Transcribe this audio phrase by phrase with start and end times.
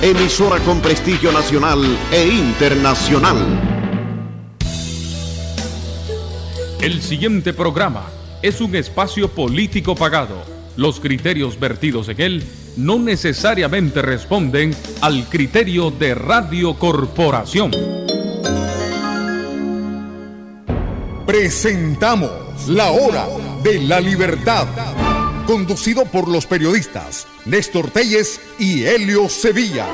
[0.00, 1.80] emisora con prestigio nacional
[2.12, 3.36] e internacional.
[6.80, 8.04] El siguiente programa
[8.40, 10.36] es un espacio político pagado.
[10.76, 12.44] Los criterios vertidos en él
[12.76, 17.72] no necesariamente responden al criterio de Radio Corporación.
[21.26, 22.30] Presentamos
[22.68, 23.26] La Hora
[23.64, 24.68] de la Libertad,
[25.48, 29.86] conducido por los periodistas Néstor Telles y Helio Sevilla.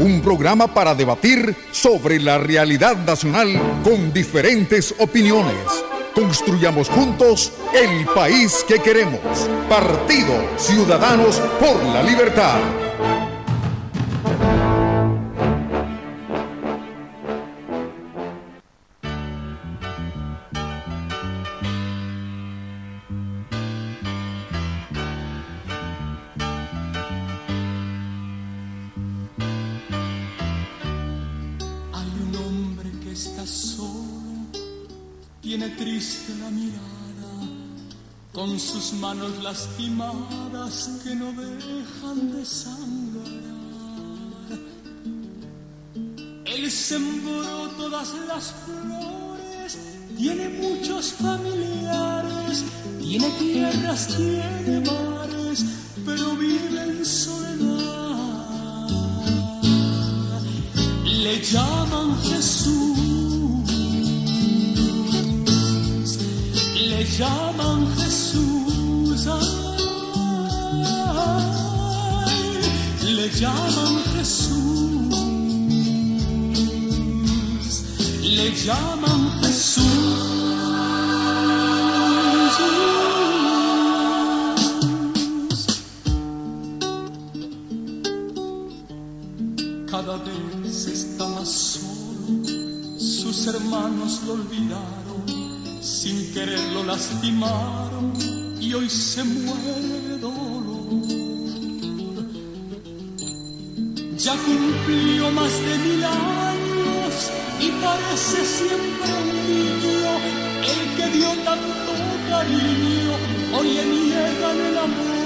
[0.00, 5.54] Un programa para debatir sobre la realidad nacional con diferentes opiniones.
[6.16, 9.20] Construyamos juntos el país que queremos.
[9.68, 12.85] Partido Ciudadanos por la Libertad.
[39.00, 43.46] Manos lastimadas que no dejan de sangrar.
[46.44, 49.78] Él sembró todas las flores,
[50.16, 52.64] tiene muchos familiares,
[53.00, 55.64] tiene tierras, tiene mares,
[56.04, 58.42] pero vive en soledad.
[61.04, 63.70] Le llaman Jesús,
[66.74, 68.05] le llaman Jesús
[73.26, 75.16] le llaman Jesús,
[78.22, 79.82] le llaman Jesús.
[89.90, 92.44] Cada vez está más solo,
[92.98, 98.12] sus hermanos lo olvidaron, sin quererlo lastimaron
[98.60, 99.96] y hoy se muere
[104.26, 110.10] Ya cumplió más de mil años y parece siempre un niño,
[110.72, 111.92] el que dio tanto
[112.28, 113.12] cariño,
[113.56, 115.16] hoy le niegan el amor.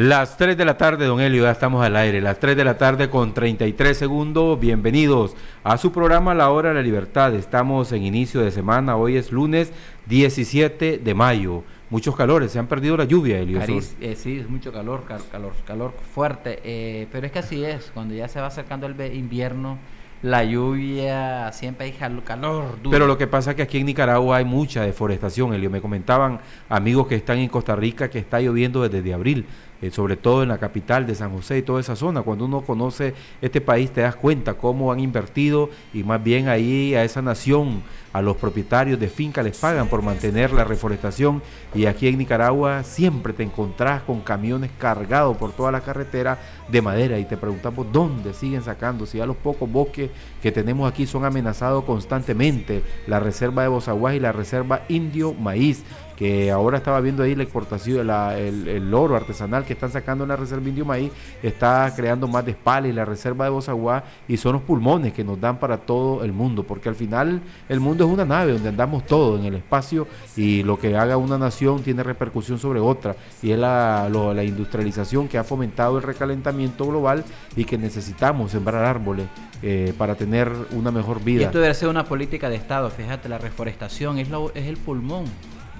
[0.00, 2.22] Las 3 de la tarde, don Elio, ya estamos al aire.
[2.22, 4.58] Las 3 de la tarde con 33 segundos.
[4.58, 7.34] Bienvenidos a su programa La Hora de la Libertad.
[7.34, 8.96] Estamos en inicio de semana.
[8.96, 9.74] Hoy es lunes
[10.06, 11.64] 17 de mayo.
[11.90, 13.60] Muchos calores, se han perdido la lluvia, Elio.
[13.60, 16.60] Eh, sí, es mucho calor, calor, calor fuerte.
[16.64, 19.76] Eh, pero es que así es, cuando ya se va acercando el invierno
[20.22, 22.76] la lluvia, siempre hay calor.
[22.82, 22.90] Duro.
[22.90, 25.70] Pero lo que pasa es que aquí en Nicaragua hay mucha deforestación, Elio.
[25.70, 29.46] Me comentaban amigos que están en Costa Rica que está lloviendo desde abril.
[29.82, 32.20] Eh, sobre todo en la capital de San José y toda esa zona.
[32.20, 36.94] Cuando uno conoce este país te das cuenta cómo han invertido y más bien ahí
[36.94, 37.82] a esa nación,
[38.12, 41.42] a los propietarios de finca les pagan por mantener la reforestación.
[41.74, 46.82] Y aquí en Nicaragua siempre te encontrás con camiones cargados por toda la carretera de
[46.82, 50.10] madera y te preguntamos dónde siguen sacando, si ya los pocos bosques
[50.42, 55.84] que tenemos aquí son amenazados constantemente, la reserva de Bozaguas y la reserva Indio Maíz
[56.20, 60.28] que ahora estaba viendo ahí la exportación, la, el, oro artesanal que están sacando en
[60.28, 61.10] la reserva Indio Maíz,
[61.42, 65.40] está creando más de y la reserva de Bozaguá y son los pulmones que nos
[65.40, 67.40] dan para todo el mundo, porque al final
[67.70, 70.06] el mundo es una nave donde andamos todos en el espacio
[70.36, 75.26] y lo que haga una nación tiene repercusión sobre otra y es la, la industrialización
[75.26, 77.24] que ha fomentado el recalentamiento global
[77.56, 79.24] y que necesitamos sembrar árboles
[79.62, 81.40] eh, para tener una mejor vida.
[81.40, 84.76] Y esto debe ser una política de Estado, fíjate, la reforestación es, lo, es el
[84.76, 85.24] pulmón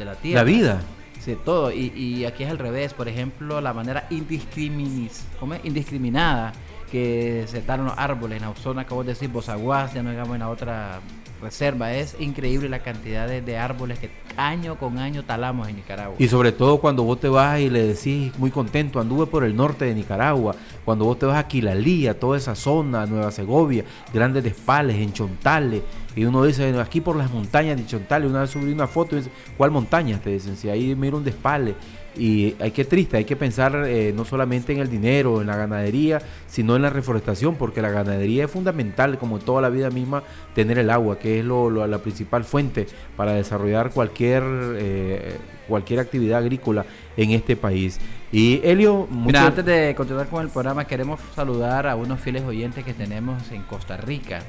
[0.00, 0.40] de la tierra.
[0.40, 0.80] La vida.
[1.20, 1.70] Sí, todo.
[1.70, 2.94] Y, aquí es al revés.
[2.94, 6.52] Por ejemplo, la manera indiscriminada
[6.90, 10.34] que se talan los árboles en la zona que vos decís, Bozaguas, ya no digamos
[10.34, 11.00] en la otra
[11.40, 11.94] reserva.
[11.94, 16.16] Es increíble la cantidad de, de, árboles que año con año talamos en Nicaragua.
[16.18, 19.54] Y sobre todo cuando vos te vas y le decís muy contento, anduve por el
[19.54, 20.54] norte de Nicaragua,
[20.84, 25.82] cuando vos te vas a Quilalía, toda esa zona, Nueva Segovia, Grandes Despales, en Chontales,
[26.16, 29.20] y uno dice, aquí por las montañas de Chontales, una vez subí una foto y
[29.20, 30.18] dice, ¿cuál montaña?
[30.18, 31.74] Te dicen, si ahí mira un despale.
[32.16, 35.56] Y hay que triste, hay que pensar eh, no solamente en el dinero, en la
[35.56, 40.24] ganadería, sino en la reforestación, porque la ganadería es fundamental, como toda la vida misma,
[40.52, 45.36] tener el agua, que es lo, la principal fuente para desarrollar cualquier, eh,
[45.68, 46.84] cualquier actividad agrícola
[47.16, 48.00] en este país.
[48.32, 49.06] Y mucho...
[49.08, 53.52] Mira, antes de continuar con el programa, queremos saludar a unos fieles oyentes que tenemos
[53.52, 54.42] en Costa Rica.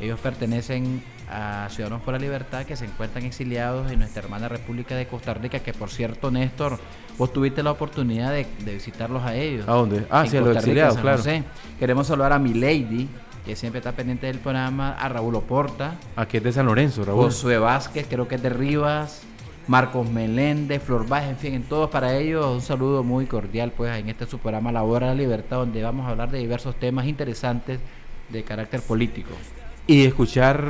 [0.00, 4.94] Ellos pertenecen a Ciudadanos por la Libertad que se encuentran exiliados en nuestra hermana República
[4.94, 6.78] de Costa Rica, que por cierto, Néstor,
[7.16, 9.66] vos tuviste la oportunidad de, de visitarlos a ellos.
[9.68, 10.06] ¿A dónde?
[10.10, 11.18] Ah, sí, a los exiliados, claro.
[11.18, 11.42] José.
[11.78, 13.08] Queremos saludar a Milady,
[13.44, 15.94] que siempre está pendiente del programa, a Raúl Oporta.
[16.14, 17.24] Aquí es de San Lorenzo, Raúl.
[17.24, 19.22] Josué Vázquez, creo que es de Rivas.
[19.68, 24.08] Marcos Meléndez, Flor en fin, en todos para ellos un saludo muy cordial pues en
[24.08, 27.06] este su programa La Hora de la Libertad donde vamos a hablar de diversos temas
[27.06, 27.80] interesantes
[28.28, 29.30] de carácter político.
[29.88, 30.64] Y escuchar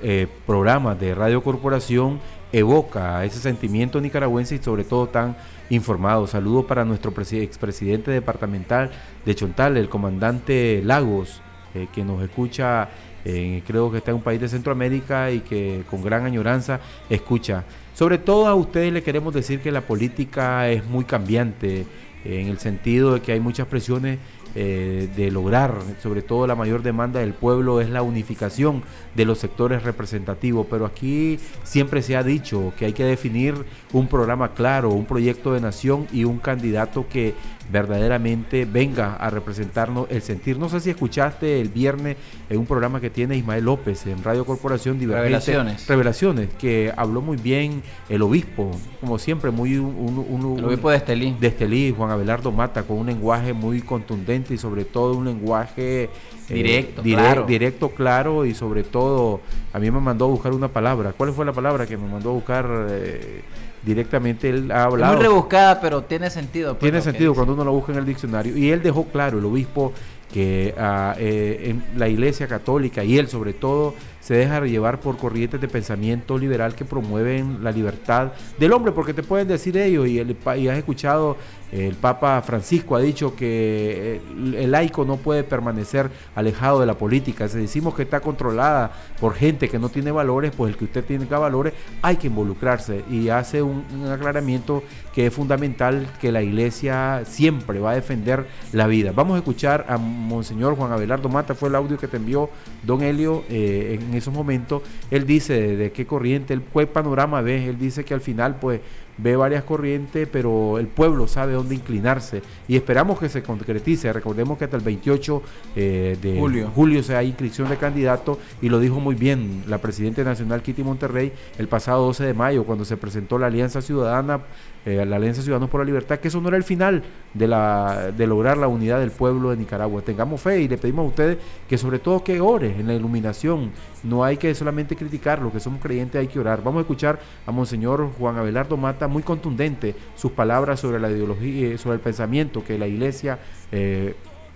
[0.00, 2.20] eh, programas de Radio Corporación
[2.52, 5.36] evoca ese sentimiento nicaragüense y sobre todo tan
[5.70, 6.28] informado.
[6.28, 8.92] Saludo para nuestro expresidente departamental
[9.26, 11.40] de Chontal, el comandante Lagos,
[11.74, 12.88] eh, que nos escucha,
[13.24, 16.78] eh, creo que está en un país de Centroamérica y que con gran añoranza
[17.08, 17.64] escucha.
[17.92, 21.86] Sobre todo a ustedes le queremos decir que la política es muy cambiante,
[22.24, 24.18] en el sentido de que hay muchas presiones
[24.54, 28.82] eh, de lograr, sobre todo la mayor demanda del pueblo es la unificación
[29.14, 33.54] de los sectores representativos, pero aquí siempre se ha dicho que hay que definir
[33.92, 37.34] un programa claro, un proyecto de nación y un candidato que
[37.70, 40.58] verdaderamente venga a representarnos el sentir.
[40.58, 42.16] No sé si escuchaste el viernes
[42.48, 45.86] en un programa que tiene Ismael López en Radio Corporación Divergente, Revelaciones.
[45.86, 48.70] Revelaciones, que habló muy bien el obispo,
[49.00, 49.94] como siempre, muy un,
[50.28, 51.36] un, el obispo de Estelí.
[51.38, 56.10] De Estelí, Juan Abelardo Mata, con un lenguaje muy contundente y sobre todo un lenguaje
[56.54, 57.46] directo, eh, dire claro.
[57.46, 59.40] directo, claro y sobre todo
[59.72, 61.12] a mí me mandó a buscar una palabra.
[61.16, 62.68] ¿Cuál fue la palabra que me mandó a buscar?
[62.90, 63.42] Eh,
[63.82, 65.14] directamente él ha hablado.
[65.14, 66.74] Es muy rebuscada, pero tiene sentido.
[66.74, 68.56] Pues, tiene sentido cuando uno lo busca en el diccionario.
[68.56, 69.92] Y él dejó claro, el obispo,
[70.32, 75.16] que uh, eh, en la iglesia católica y él sobre todo se deja llevar por
[75.16, 80.06] corrientes de pensamiento liberal que promueven la libertad del hombre, porque te pueden decir ellos,
[80.06, 81.36] y, el, y has escuchado,
[81.72, 86.94] el Papa Francisco ha dicho que el, el, laico no puede permanecer alejado de la
[86.94, 90.84] política, si decimos que está controlada por gente que no tiene valores, pues el que
[90.84, 91.72] usted tenga valores
[92.02, 94.82] hay que involucrarse, y hace un, un aclaramiento
[95.14, 99.12] que es fundamental que la iglesia siempre va a defender la vida.
[99.12, 102.50] Vamos a escuchar a Monseñor Juan Abelardo Mata, fue el audio que te envió
[102.82, 104.82] Don Helio eh, en esos momentos.
[105.10, 108.80] Él dice de, qué corriente, el qué panorama ve, él dice que al final pues
[109.22, 114.12] ve varias corrientes, pero el pueblo sabe dónde inclinarse y esperamos que se concretice.
[114.12, 115.42] Recordemos que hasta el 28
[115.76, 116.70] eh, de julio.
[116.74, 120.82] julio se hay inscripción de candidato y lo dijo muy bien la Presidenta Nacional Kitty
[120.82, 124.40] Monterrey el pasado 12 de mayo cuando se presentó la Alianza Ciudadana,
[124.86, 127.02] eh, la Alianza Ciudadanos por la Libertad, que eso no era el final
[127.34, 130.02] de, la, de lograr la unidad del pueblo de Nicaragua.
[130.02, 131.38] Tengamos fe y le pedimos a ustedes
[131.68, 133.72] que sobre todo que ore en la iluminación.
[134.02, 136.62] No hay que solamente criticar, lo que somos creyentes hay que orar.
[136.62, 141.76] Vamos a escuchar a Monseñor Juan Abelardo Mata muy contundente sus palabras sobre la ideología,
[141.78, 143.38] sobre el pensamiento que la iglesia
[143.72, 144.14] eh,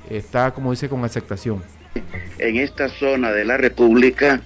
[0.08, 1.62] está, como dice, con aceptación.
[2.38, 4.40] En esta zona de la República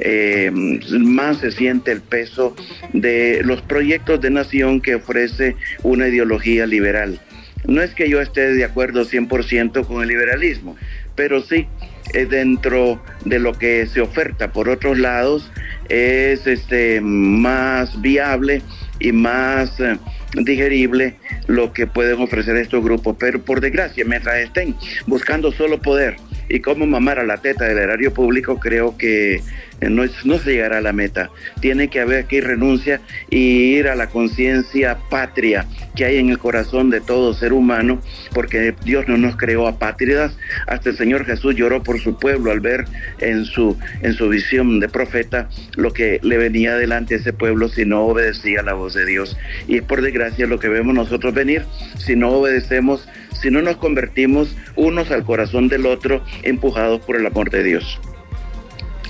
[0.00, 2.54] eh, más se siente el peso
[2.92, 7.20] de los proyectos de nación que ofrece una ideología liberal.
[7.66, 10.76] No es que yo esté de acuerdo 100% con el liberalismo,
[11.16, 11.66] pero sí
[12.14, 15.50] eh, dentro de lo que se oferta por otros lados
[15.88, 18.62] es este, más viable
[19.00, 19.98] y más eh,
[20.34, 21.14] digerible
[21.46, 23.16] lo que pueden ofrecer estos grupos.
[23.18, 24.74] Pero por desgracia, mientras estén
[25.06, 26.16] buscando solo poder
[26.48, 29.40] y cómo mamar a la teta del erario público, creo que
[29.80, 31.30] no, es, no, se llegará a la meta.
[31.60, 36.38] Tiene que haber aquí renuncia y ir a la conciencia patria que hay en el
[36.38, 38.00] corazón de todo ser humano,
[38.32, 40.36] porque Dios no nos creó apátridas.
[40.66, 42.84] Hasta el Señor Jesús lloró por su pueblo al ver
[43.20, 47.68] en su, en su visión de profeta lo que le venía delante a ese pueblo
[47.68, 49.36] si no obedecía la voz de Dios.
[49.66, 51.64] Y es por desgracia lo que vemos nosotros venir
[51.98, 53.08] si no obedecemos,
[53.40, 58.00] si no nos convertimos unos al corazón del otro, empujados por el amor de Dios.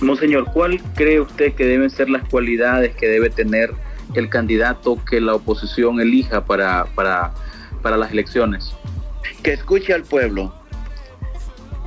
[0.00, 3.72] Monseñor, ¿cuál cree usted que deben ser las cualidades que debe tener
[4.14, 7.32] el candidato que la oposición elija para, para,
[7.82, 8.72] para las elecciones?
[9.42, 10.54] Que escuche al pueblo,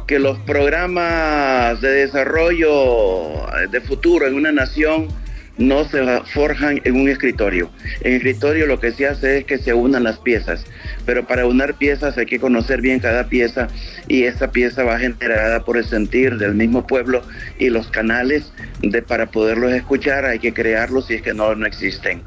[0.08, 5.08] que los programas de desarrollo de futuro en una nación
[5.62, 6.02] no se
[6.34, 7.70] forjan en un escritorio.
[8.02, 10.66] En escritorio lo que se hace es que se unan las piezas,
[11.06, 13.68] pero para unar piezas hay que conocer bien cada pieza
[14.08, 17.22] y esa pieza va generada por el sentir del mismo pueblo
[17.60, 18.52] y los canales
[18.82, 22.22] de, para poderlos escuchar hay que crearlos si es que no, no existen.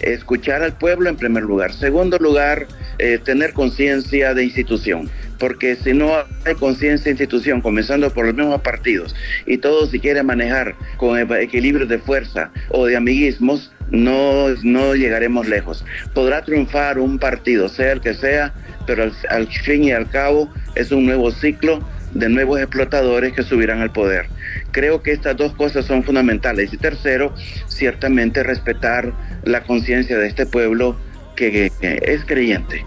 [0.00, 1.72] Escuchar al pueblo en primer lugar.
[1.72, 2.66] Segundo lugar,
[2.98, 5.10] eh, tener conciencia de institución
[5.42, 6.12] porque si no
[6.44, 9.12] hay conciencia institución, comenzando por los mismos partidos,
[9.44, 15.48] y todo si quiere manejar con equilibrio de fuerza o de amiguismos, no, no llegaremos
[15.48, 15.84] lejos.
[16.14, 18.54] Podrá triunfar un partido, sea el que sea,
[18.86, 21.84] pero al, fin y al cabo es un nuevo ciclo
[22.14, 24.26] de nuevos explotadores que subirán al poder.
[24.70, 26.72] Creo que estas dos cosas son fundamentales.
[26.72, 27.34] Y tercero,
[27.66, 30.96] ciertamente respetar la conciencia de este pueblo
[31.34, 32.84] que, es creyente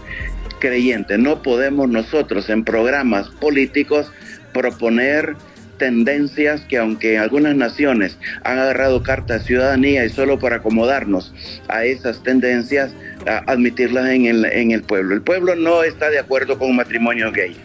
[0.58, 1.18] creyente.
[1.18, 4.10] No podemos nosotros en programas políticos
[4.52, 5.36] proponer
[5.78, 11.34] tendencias que aunque algunas naciones han agarrado carta de ciudadanía y solo para acomodarnos
[11.68, 12.92] a esas tendencias,
[13.46, 15.14] admitirlas en el, en el pueblo.
[15.14, 17.56] El pueblo no está de acuerdo con matrimonio gay.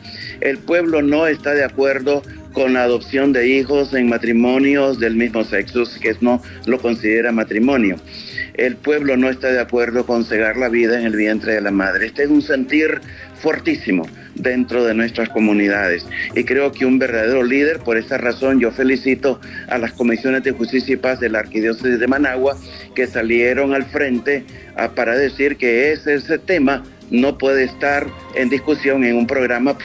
[0.42, 5.44] El pueblo no está de acuerdo con la adopción de hijos en matrimonios del mismo
[5.44, 7.98] sexo, que no lo considera matrimonio
[8.66, 11.72] el pueblo no está de acuerdo con cegar la vida en el vientre de la
[11.72, 12.06] madre.
[12.06, 13.02] Este es un sentir
[13.40, 16.06] fuertísimo dentro de nuestras comunidades.
[16.36, 20.52] Y creo que un verdadero líder, por esa razón yo felicito a las comisiones de
[20.52, 22.56] justicia y paz de la Arquidiócesis de Managua
[22.94, 29.04] que salieron al frente ah, para decir que ese tema no puede estar en discusión
[29.04, 29.76] en un programa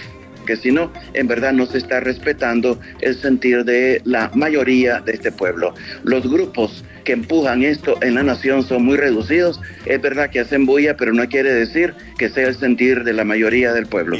[0.46, 5.12] que si no, en verdad no se está respetando el sentir de la mayoría de
[5.12, 5.74] este pueblo.
[6.04, 9.60] Los grupos que empujan esto en la nación son muy reducidos.
[9.84, 13.24] Es verdad que hacen bulla, pero no quiere decir que sea el sentir de la
[13.24, 14.16] mayoría del pueblo.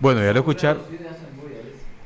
[0.00, 0.82] Bueno, ya lo escucharon.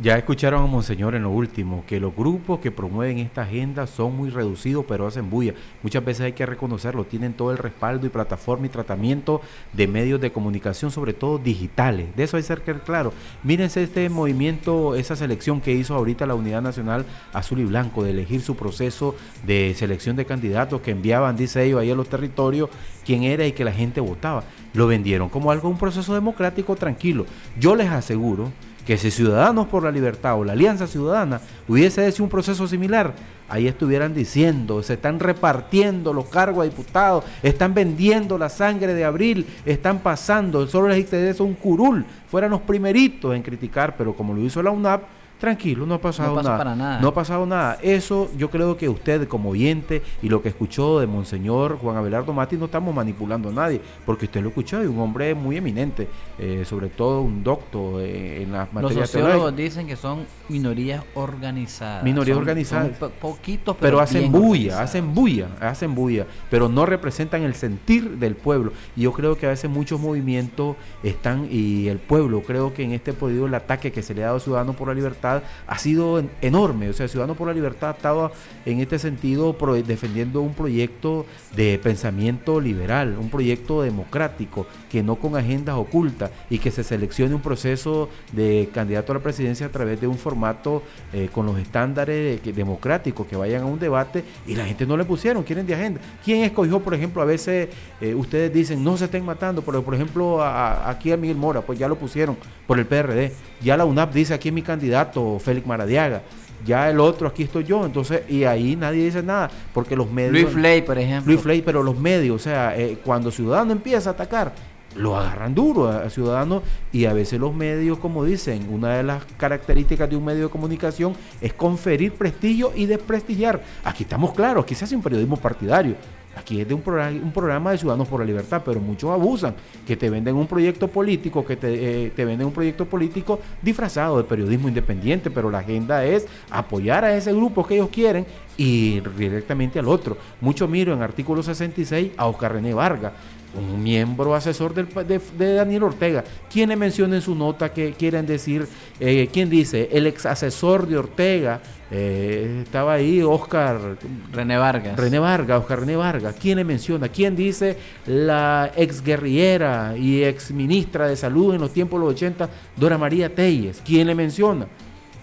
[0.00, 4.16] Ya escucharon a Monseñor en lo último, que los grupos que promueven esta agenda son
[4.16, 5.54] muy reducidos, pero hacen bulla.
[5.82, 9.40] Muchas veces hay que reconocerlo, tienen todo el respaldo y plataforma y tratamiento
[9.72, 12.14] de medios de comunicación, sobre todo digitales.
[12.14, 13.12] De eso hay que ser claro.
[13.42, 18.10] Mírense este movimiento, esa selección que hizo ahorita la Unidad Nacional Azul y Blanco, de
[18.10, 22.70] elegir su proceso de selección de candidatos que enviaban, dice ellos, ahí a los territorios,
[23.04, 24.44] quién era y que la gente votaba.
[24.74, 27.26] Lo vendieron como algo, un proceso democrático tranquilo.
[27.58, 28.52] Yo les aseguro
[28.88, 33.12] que si Ciudadanos por la Libertad o la Alianza Ciudadana hubiese hecho un proceso similar,
[33.46, 39.04] ahí estuvieran diciendo, se están repartiendo los cargos a diputados, están vendiendo la sangre de
[39.04, 44.32] abril, están pasando, solo les interesa un curul, fueran los primeritos en criticar, pero como
[44.32, 45.02] lo hizo la UNAP,
[45.38, 47.00] tranquilo, no ha pasado nada.
[47.00, 47.78] No ha pasado nada.
[47.82, 52.32] Eso yo creo que usted como oyente y lo que escuchó de Monseñor Juan Abelardo
[52.32, 56.08] Mati no estamos manipulando a nadie, porque usted lo escuchó y un hombre muy eminente,
[56.38, 61.04] eh, sobre todo un doctor eh, en las materias Los sociólogos dicen que son minorías
[61.14, 62.02] organizadas.
[62.02, 62.96] Minorías organizadas.
[63.20, 68.72] poquitos, pero, hacen bulla, hacen bulla, hacen bulla, pero no representan el sentir del pueblo.
[68.96, 72.92] Y yo creo que a veces muchos movimientos están, y el pueblo, creo que en
[72.92, 75.27] este podido el ataque que se le ha dado a Ciudadanos por la Libertad,
[75.66, 76.88] ha sido enorme.
[76.88, 78.32] O sea, Ciudadanos por la Libertad ha estado
[78.64, 79.56] en este sentido
[79.86, 86.58] defendiendo un proyecto de pensamiento liberal, un proyecto democrático, que no con agendas ocultas y
[86.58, 90.82] que se seleccione un proceso de candidato a la presidencia a través de un formato
[91.12, 95.04] eh, con los estándares democráticos que vayan a un debate y la gente no le
[95.04, 96.00] pusieron, quieren de agenda.
[96.24, 97.68] ¿Quién escogió, por ejemplo, a veces
[98.00, 101.78] eh, ustedes dicen no se estén matando, pero por ejemplo aquí a Miguel Mora, pues
[101.78, 105.66] ya lo pusieron por el PRD, ya la UNAP dice aquí es mi candidato Félix
[105.66, 106.22] Maradiaga.
[106.66, 107.84] Ya el otro, aquí estoy yo.
[107.86, 110.32] Entonces, y ahí nadie dice nada, porque los medios.
[110.32, 111.32] Luis Flay, por ejemplo.
[111.32, 114.52] Luis Flay, pero los medios, o sea, eh, cuando Ciudadano empieza a atacar,
[114.96, 119.24] lo agarran duro a, Ciudadano y a veces los medios, como dicen, una de las
[119.36, 123.62] características de un medio de comunicación es conferir prestigio y desprestigiar.
[123.84, 125.94] Aquí estamos claros, aquí se hace un periodismo partidario.
[126.38, 129.54] Aquí es de un, programa, de Ciudadanos por la Libertad, pero muchos abusan,
[129.84, 134.18] que te venden un proyecto político, que te, eh, te venden un proyecto político disfrazado
[134.18, 138.24] de periodismo independiente, pero la agenda es apoyar a ese grupo que ellos quieren
[138.56, 140.16] y directamente al otro.
[140.40, 143.12] Mucho miro en artículo 66 a Oscar René Vargas
[143.54, 146.24] un miembro asesor de, Daniel Ortega.
[146.50, 148.66] ¿Quién le menciona en su nota que quieren decir?
[149.00, 149.88] Eh, ¿Quién dice?
[149.92, 151.60] El ex asesor de Ortega.
[151.90, 153.96] Eh, estaba ahí Oscar
[154.32, 154.96] René Vargas.
[154.96, 156.36] René Vargas, Oscar René Vargas.
[156.38, 157.08] ¿Quién le menciona?
[157.08, 157.76] ¿Quién dice
[158.06, 162.98] la ex guerrillera y ex ministra de salud en los tiempos de los 80, Dora
[162.98, 163.82] María Telles?
[163.84, 164.66] ¿Quién le menciona?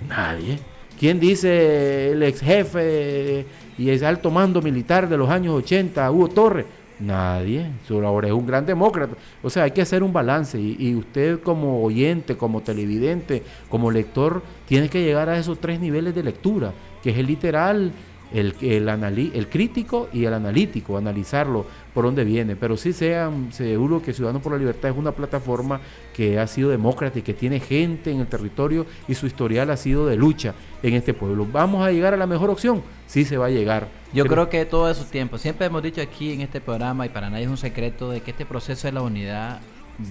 [0.08, 0.60] Nadie.
[1.00, 3.46] ¿Quién dice el ex jefe
[3.78, 6.66] y el alto mando militar de los años 80, Hugo Torres?
[7.00, 7.72] Nadie.
[7.88, 9.16] Solo ahora es un gran demócrata.
[9.44, 10.60] O sea, hay que hacer un balance.
[10.60, 15.80] Y, y, usted como oyente, como televidente, como lector, tiene que llegar a esos tres
[15.80, 16.74] niveles de lectura,
[17.04, 17.92] que es el literal,
[18.34, 18.88] el, el,
[19.34, 22.56] el crítico y el analítico, analizarlo por dónde viene.
[22.56, 25.80] Pero sí sean seguro que Ciudadanos por la Libertad es una plataforma
[26.14, 29.78] que ha sido demócrata y que tiene gente en el territorio y su historial ha
[29.78, 30.54] sido de lucha
[30.84, 31.48] en este pueblo.
[31.52, 32.84] ¿Vamos a llegar a la mejor opción?
[33.08, 33.88] Sí se va a llegar.
[34.14, 37.30] Yo creo que todo su tiempo, siempre hemos dicho aquí en este programa y para
[37.30, 39.60] nadie es un secreto de que este proceso de la unidad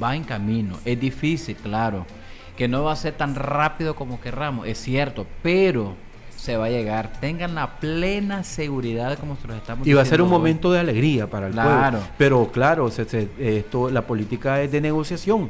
[0.02, 0.78] va en camino.
[0.84, 2.06] Es difícil, claro,
[2.56, 5.96] que no va a ser tan rápido como querramos, es cierto, pero
[6.44, 7.10] se va a llegar.
[7.20, 10.78] Tengan la plena seguridad como se los estamos Y va a ser un momento de
[10.78, 12.00] alegría para el pueblo.
[12.18, 15.48] Pero claro, se, se, esto, la política es de negociación.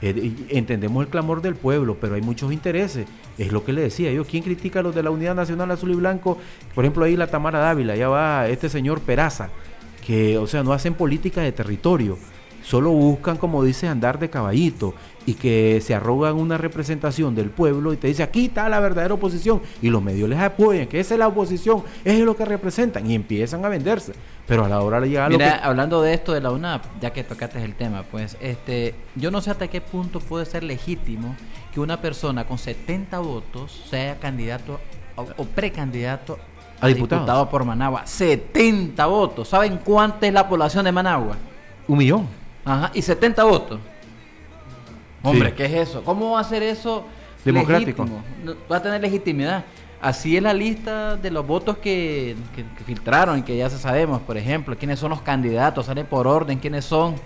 [0.00, 3.06] Eh, entendemos el clamor del pueblo, pero hay muchos intereses.
[3.36, 4.24] Es lo que le decía yo.
[4.24, 6.38] ¿Quién critica a los de la Unidad Nacional Azul y Blanco?
[6.74, 9.50] Por ejemplo, ahí la Tamara Dávila, ya va este señor Peraza,
[10.06, 12.16] que, o sea, no hacen política de territorio
[12.62, 14.94] solo buscan, como dice, andar de caballito
[15.26, 19.14] y que se arrogan una representación del pueblo y te dice aquí está la verdadera
[19.14, 23.08] oposición y los medios les apoyan, que esa es la oposición, es lo que representan
[23.10, 24.12] y empiezan a venderse.
[24.46, 27.22] Pero a la hora de llegar Mira, hablando de esto de la UNAP, ya que
[27.22, 31.36] tocaste el tema, pues este, yo no sé hasta qué punto puede ser legítimo
[31.72, 34.80] que una persona con 70 votos sea candidato
[35.16, 36.38] o, precandidato
[36.80, 38.06] a, diputado por Managua.
[38.06, 39.48] 70 votos.
[39.48, 41.36] ¿Saben cuánta es la población de Managua?
[41.86, 42.39] Un millón.
[42.64, 43.80] Ajá, y 70 votos.
[45.22, 46.02] Hombre, ¿qué es eso?
[46.02, 47.04] ¿Cómo va a ser eso
[47.44, 48.06] democrático?
[48.70, 49.64] Va a tener legitimidad.
[50.00, 54.38] Así es la lista de los votos que, que, filtraron y que ya sabemos, por
[54.38, 57.16] ejemplo, quiénes son los candidatos, sale por orden, quiénes son,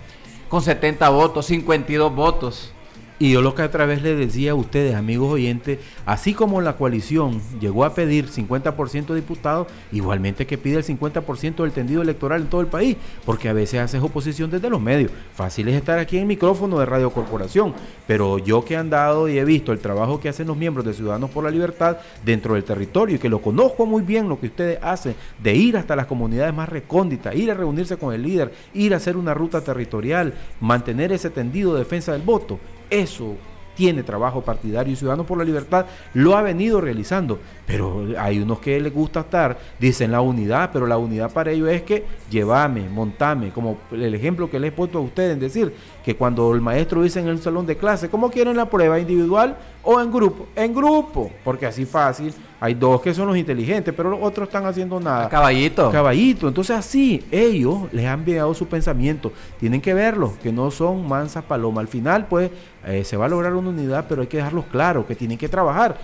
[0.48, 2.72] con 70 votos, 52 votos.
[3.16, 6.76] Y yo lo que otra vez le decía a ustedes, amigos oyentes, así como la
[6.76, 12.42] coalición llegó a pedir 50% de diputados, igualmente que pide el 50% del tendido electoral
[12.42, 15.12] en todo el país, porque a veces haces oposición desde los medios.
[15.32, 17.72] Fácil es estar aquí en micrófono de Radio Corporación,
[18.08, 20.92] pero yo que he andado y he visto el trabajo que hacen los miembros de
[20.92, 24.46] Ciudadanos por la Libertad dentro del territorio y que lo conozco muy bien lo que
[24.46, 28.52] ustedes hacen, de ir hasta las comunidades más recónditas, ir a reunirse con el líder,
[28.74, 32.58] ir a hacer una ruta territorial, mantener ese tendido de defensa del voto
[32.90, 33.36] eso
[33.74, 37.40] tiene trabajo partidario y Ciudadanos por la Libertad lo ha venido realizando.
[37.66, 41.68] Pero hay unos que les gusta estar, dicen la unidad, pero la unidad para ellos
[41.68, 45.74] es que llévame, montame, como el ejemplo que les he puesto a ustedes en decir
[46.04, 49.56] que cuando el maestro dice en el salón de clase, ¿cómo quieren la prueba individual
[49.84, 50.46] o en grupo?
[50.56, 54.64] En grupo, porque así fácil, hay dos que son los inteligentes, pero los otros están
[54.66, 55.28] haciendo nada.
[55.28, 55.90] Caballito.
[55.90, 61.06] Caballito, entonces así ellos les han enviado su pensamiento, tienen que verlo, que no son
[61.06, 61.82] mansas palomas.
[61.82, 62.50] Al final, pues,
[62.86, 65.48] eh, se va a lograr una unidad, pero hay que dejarlos claro, que tienen que
[65.48, 65.98] trabajar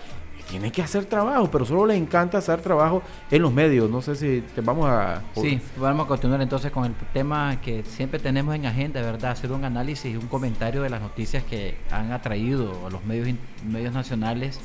[0.51, 3.89] tiene que hacer trabajo, pero solo le encanta hacer trabajo en los medios.
[3.89, 5.23] No sé si te vamos a...
[5.37, 9.31] Sí, vamos a continuar entonces con el tema que siempre tenemos en agenda, ¿verdad?
[9.31, 13.29] Hacer un análisis y un comentario de las noticias que han atraído a los medios,
[13.65, 14.61] medios nacionales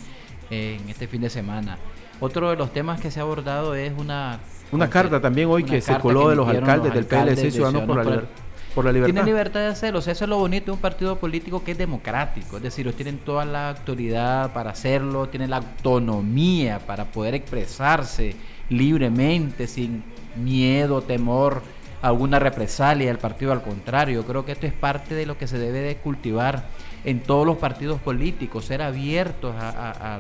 [0.50, 1.78] en este fin de semana.
[2.19, 4.39] Otro de los temas que se ha abordado es una...
[4.71, 8.04] Una carta también hoy que se coló de los alcaldes del PLC Ciudadanos por la
[8.04, 8.44] Libertad
[8.75, 9.05] por libertad.
[9.05, 9.99] Tienen libertad de hacerlo.
[9.99, 12.57] O sea, eso es lo bonito de un partido político que es democrático.
[12.57, 18.35] Es decir, ellos tienen toda la autoridad para hacerlo, tienen la autonomía para poder expresarse
[18.69, 20.03] libremente, sin
[20.35, 21.61] miedo, temor
[22.01, 23.53] a alguna represalia del partido.
[23.53, 26.65] Al contrario, yo creo que esto es parte de lo que se debe de cultivar
[27.05, 30.19] en todos los partidos políticos, ser abiertos a,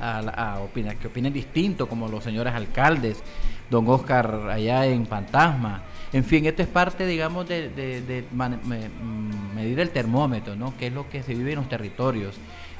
[0.00, 3.22] a, opinar, que opinen distinto, como los señores alcaldes,
[3.68, 9.90] don Oscar allá en Fantasma, en fin, esto es parte, digamos, de, mm, medir el
[9.90, 10.76] termómetro, ¿no?
[10.76, 12.36] Que es lo que se vive en los territorios.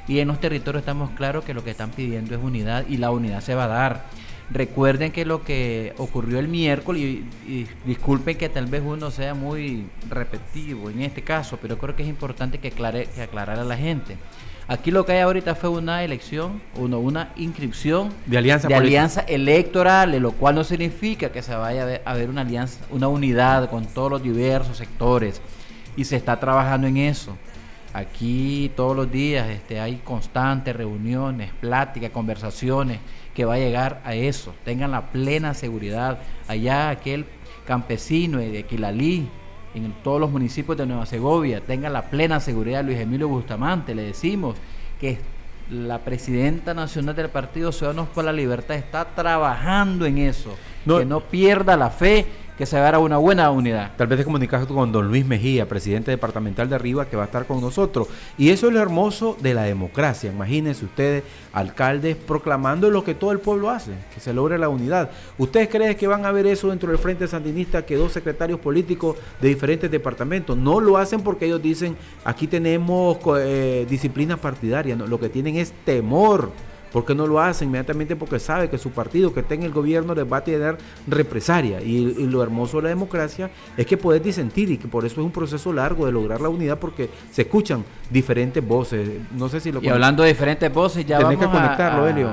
[0.07, 3.11] Y en los territorios estamos claros que lo que están pidiendo es unidad y la
[3.11, 4.05] unidad se va a dar.
[4.49, 9.85] Recuerden que lo que ocurrió el miércoles, y, disculpen que tal vez uno sea muy
[10.09, 13.77] repetitivo en este caso, pero creo que es importante que, aclare, que aclarara a la
[13.77, 14.17] gente.
[14.69, 19.21] Aquí lo que hay ahorita fue una elección, uno, una inscripción de alianza, de alianza
[19.21, 23.87] electoral, lo cual no significa que se vaya a haber una alianza, una unidad con
[23.87, 25.41] todos los diversos sectores.
[25.97, 27.35] Y se está trabajando en eso.
[27.93, 32.99] Aquí todos los días este, hay constantes reuniones, pláticas, conversaciones
[33.33, 34.53] que va a llegar a eso.
[34.65, 36.19] Tengan la plena seguridad.
[36.47, 37.25] Allá aquel
[37.65, 39.27] campesino de Quilalí,
[39.75, 43.93] en todos los municipios de Nueva Segovia tenga la plena seguridad Luis Emilio Bustamante.
[43.93, 44.55] Le decimos
[44.99, 45.19] que
[45.69, 50.55] la presidenta nacional del Partido Ciudadanos por la Libertad está trabajando en eso.
[50.85, 52.25] que no pierda la fe,
[52.59, 53.93] que se dará una buena unidad.
[53.95, 57.25] Tal vez te comunicas con don Luis Mejía, presidente departamental de Arriba, que va a
[57.27, 58.09] estar con nosotros.
[58.37, 60.29] Y eso es lo hermoso de la democracia.
[60.29, 65.09] Imagínense ustedes, alcaldes, proclamando lo que todo el pueblo hace, que se logre la unidad.
[65.37, 69.15] ¿Ustedes creen que van a ver eso dentro del Frente Sandinista, que dos secretarios políticos
[69.39, 71.95] de diferentes departamentos no lo hacen porque ellos dicen,
[72.25, 76.51] aquí tenemos eh, disciplina partidaria, no, lo que tienen es temor
[76.91, 77.67] ¿Por qué no lo hacen?
[77.67, 80.77] Inmediatamente porque sabe que su partido que está en el gobierno les va a tener
[81.07, 81.81] represaria.
[81.81, 85.25] Y, lo hermoso de la democracia es que puedes disentir y que por eso es
[85.25, 89.09] un proceso largo de lograr la unidad porque se escuchan diferentes voces.
[89.31, 92.09] No sé si lo Y hablando de diferentes voces, ya Tenés vamos que conectarlo, a,
[92.09, 92.29] Helio.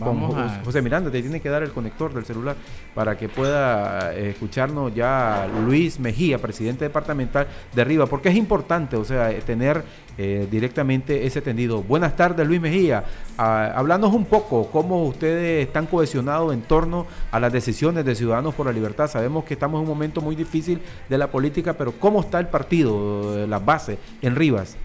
[0.00, 2.56] Vamos con a, José Miranda, te tiene que dar el conector del celular
[2.94, 8.96] para que pueda eh, escucharnos ya Luis Mejía, presidente departamental de Arriba, porque es importante,
[8.96, 9.82] o sea, eh, tener
[10.16, 11.82] eh, directamente ese tendido.
[11.82, 13.04] Buenas tardes, Luis Mejía.
[13.36, 18.54] Ah, háblanos un poco cómo ustedes están cohesionados en torno a las decisiones de Ciudadanos
[18.54, 19.08] por la Libertad.
[19.08, 22.48] Sabemos que estamos en un momento muy difícil de la política, pero ¿cómo está el
[22.48, 24.76] partido, las bases en Rivas?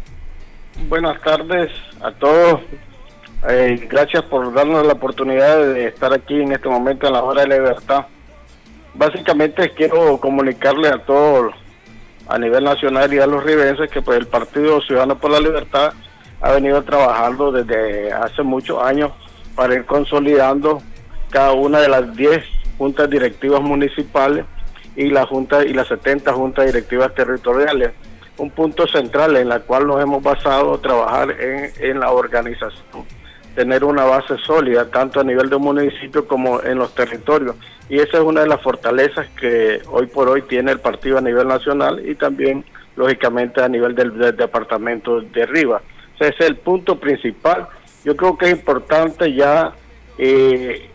[0.90, 2.62] Buenas tardes a todos.
[3.48, 7.44] Eh, gracias por darnos la oportunidad de estar aquí en este momento en la hora
[7.44, 8.08] de la libertad.
[8.96, 11.54] Básicamente quiero comunicarle a todos
[12.28, 15.94] a nivel nacional y a los ribenses que pues el Partido Ciudadano por la Libertad
[16.42, 19.12] ha venido trabajando desde hace muchos años
[19.54, 20.82] para ir consolidando
[21.30, 22.44] cada una de las 10
[22.80, 24.46] juntas directivas municipales
[24.96, 27.92] y la junta y las 70 juntas directivas territoriales.
[28.38, 33.06] Un punto central en la cual nos hemos basado trabajar en, en la organización
[33.56, 37.56] tener una base sólida, tanto a nivel de municipio como en los territorios.
[37.90, 41.22] Y esa es una de las fortalezas que hoy por hoy tiene el partido a
[41.22, 42.66] nivel nacional y también,
[42.96, 45.82] lógicamente, a nivel del, departamento de arriba.
[46.20, 47.68] ese es el punto principal.
[48.04, 49.74] Yo creo que es importante ya,
[50.18, 50.90] eh,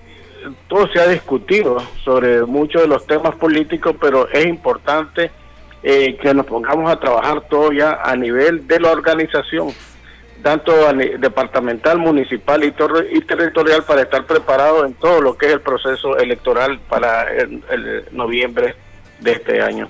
[0.69, 5.31] todo se ha discutido sobre muchos de los temas políticos, pero es importante
[5.83, 9.69] eh, que nos pongamos a trabajar todo ya a nivel de la organización
[10.43, 10.73] tanto
[11.19, 12.73] departamental, municipal y,
[13.23, 18.75] territorial para estar preparado en todo lo que es el proceso electoral para el, noviembre
[19.21, 19.89] de este año.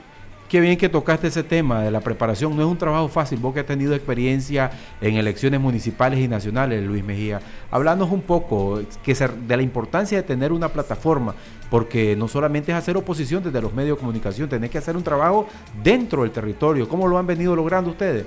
[0.49, 2.57] Qué bien que tocaste ese tema de la preparación.
[2.57, 3.39] No es un trabajo fácil.
[3.39, 7.41] Vos que has tenido experiencia en elecciones municipales y nacionales, Luis Mejía.
[7.71, 11.37] Hablanos un poco de la importancia de tener una plataforma,
[11.71, 15.05] porque no solamente es hacer oposición desde los medios de comunicación, tenés que hacer un
[15.05, 15.47] trabajo
[15.85, 16.89] dentro del territorio.
[16.89, 18.27] ¿Cómo lo han venido logrando ustedes?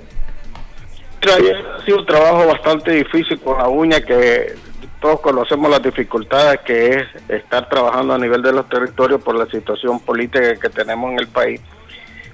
[1.32, 4.54] Ha sido un trabajo bastante difícil con la uña que
[5.00, 9.46] todos conocemos las dificultades que es estar trabajando a nivel de los territorios por la
[9.46, 11.60] situación política que tenemos en el país.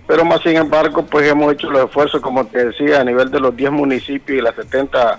[0.06, 3.40] Pero más sin embargo, pues hemos hecho los esfuerzos, como te decía, a nivel de
[3.40, 5.18] los 10 municipios y las 70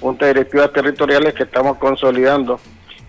[0.00, 2.60] juntas directivas territoriales que estamos consolidando.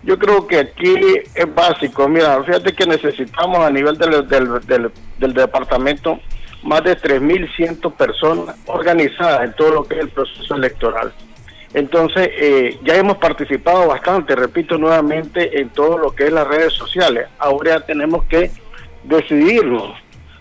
[0.02, 0.94] Yo creo que aquí
[1.34, 2.08] es básico.
[2.08, 6.20] Mira, fíjate que necesitamos a nivel del, del, del departamento
[6.64, 11.12] más de 3.100 personas organizadas en todo lo que es el proceso electoral.
[11.74, 16.72] Entonces, eh, ya hemos participado bastante, repito nuevamente, en todo lo que es las redes
[16.72, 17.26] sociales.
[17.38, 18.50] Ahora tenemos que
[19.02, 19.94] decidirnos,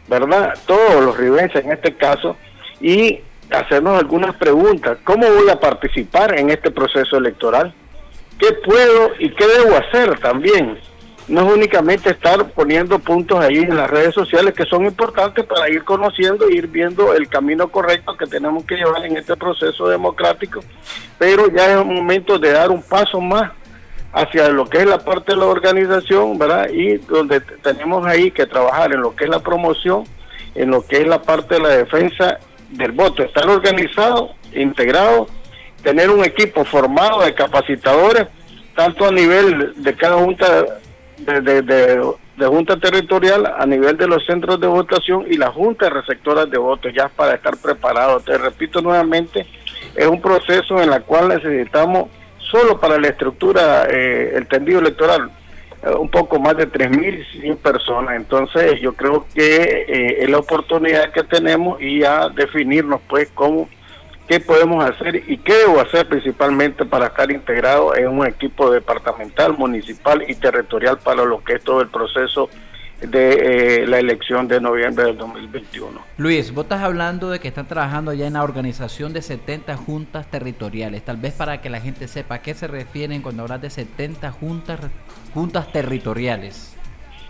[0.07, 0.53] ¿verdad?
[0.65, 2.37] Todos los ribenses en este caso,
[2.79, 4.97] y hacernos algunas preguntas.
[5.03, 7.73] ¿Cómo voy a participar en este proceso electoral?
[8.37, 10.77] ¿Qué puedo y qué debo hacer también?
[11.27, 15.69] No es únicamente estar poniendo puntos ahí en las redes sociales que son importantes para
[15.69, 19.87] ir conociendo e ir viendo el camino correcto que tenemos que llevar en este proceso
[19.87, 20.59] democrático,
[21.17, 23.51] pero ya es un momento de dar un paso más
[24.11, 26.69] hacia lo que es la parte de la organización, ¿verdad?
[26.69, 30.03] Y donde tenemos ahí que trabajar en lo que es la promoción,
[30.53, 32.37] en lo que es la parte de la defensa
[32.69, 35.27] del voto, estar organizado, integrado,
[35.81, 38.27] tener un equipo formado de capacitadores,
[38.75, 40.65] tanto a nivel de cada junta
[41.25, 46.57] de, Junta Territorial a nivel de los centros de votación y la Junta receptoras de
[46.57, 48.25] votos, ya para estar preparados.
[48.25, 49.45] Te repito nuevamente,
[49.95, 55.31] es un proceso en el cual necesitamos, solo para la estructura, eh, el tendido electoral,
[55.83, 58.15] eh, un poco más de 3.100 personas.
[58.15, 63.69] Entonces, yo creo que eh, es la oportunidad que tenemos y ya definirnos, pues, cómo
[64.27, 69.57] qué podemos hacer y qué debo hacer principalmente para estar integrado en un equipo departamental,
[69.57, 72.49] municipal y territorial para lo que es todo el proceso
[73.01, 75.99] de eh, la elección de noviembre del 2021.
[76.17, 80.27] Luis, vos estás hablando de que están trabajando ya en la organización de 70 juntas
[80.27, 81.03] territoriales.
[81.03, 84.31] Tal vez para que la gente sepa a qué se refieren cuando hablas de 70
[84.31, 84.79] juntas,
[85.33, 86.72] juntas territoriales.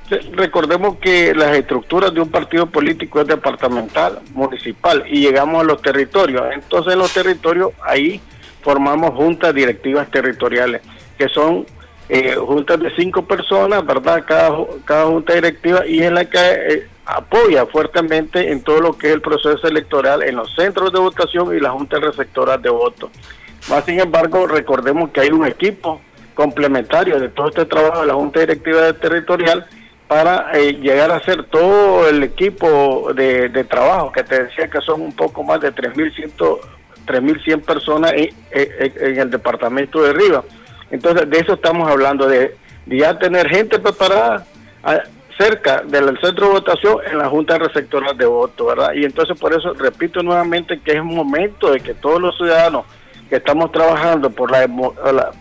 [0.09, 5.81] Recordemos que las estructuras de un partido político es departamental, municipal y llegamos a los
[5.81, 6.43] territorios.
[6.53, 8.19] Entonces en los territorios ahí
[8.61, 10.81] formamos juntas directivas territoriales,
[11.17, 11.65] que son
[12.09, 14.23] eh, juntas de cinco personas, ¿verdad?
[14.27, 14.51] Cada,
[14.83, 19.13] cada junta directiva y es la que eh, apoya fuertemente en todo lo que es
[19.13, 23.09] el proceso electoral en los centros de votación y la Junta Receptora de Votos.
[23.69, 26.01] Más sin embargo, recordemos que hay un equipo
[26.33, 29.65] complementario de todo este trabajo de la Junta Directiva Territorial
[30.07, 35.01] para eh, llegar a ser todo el equipo de, trabajo, que te decía que son
[35.01, 40.43] un poco más de 3.100 personas en, en, el departamento de Riva.
[40.91, 44.45] Entonces, de eso estamos hablando, de, ya tener gente preparada
[45.37, 48.93] cerca del centro de votación en la Junta Receptora de Voto, ¿verdad?
[48.93, 52.85] Y entonces, por eso, repito nuevamente que es un momento de que todos los ciudadanos
[53.29, 54.67] que estamos trabajando por la,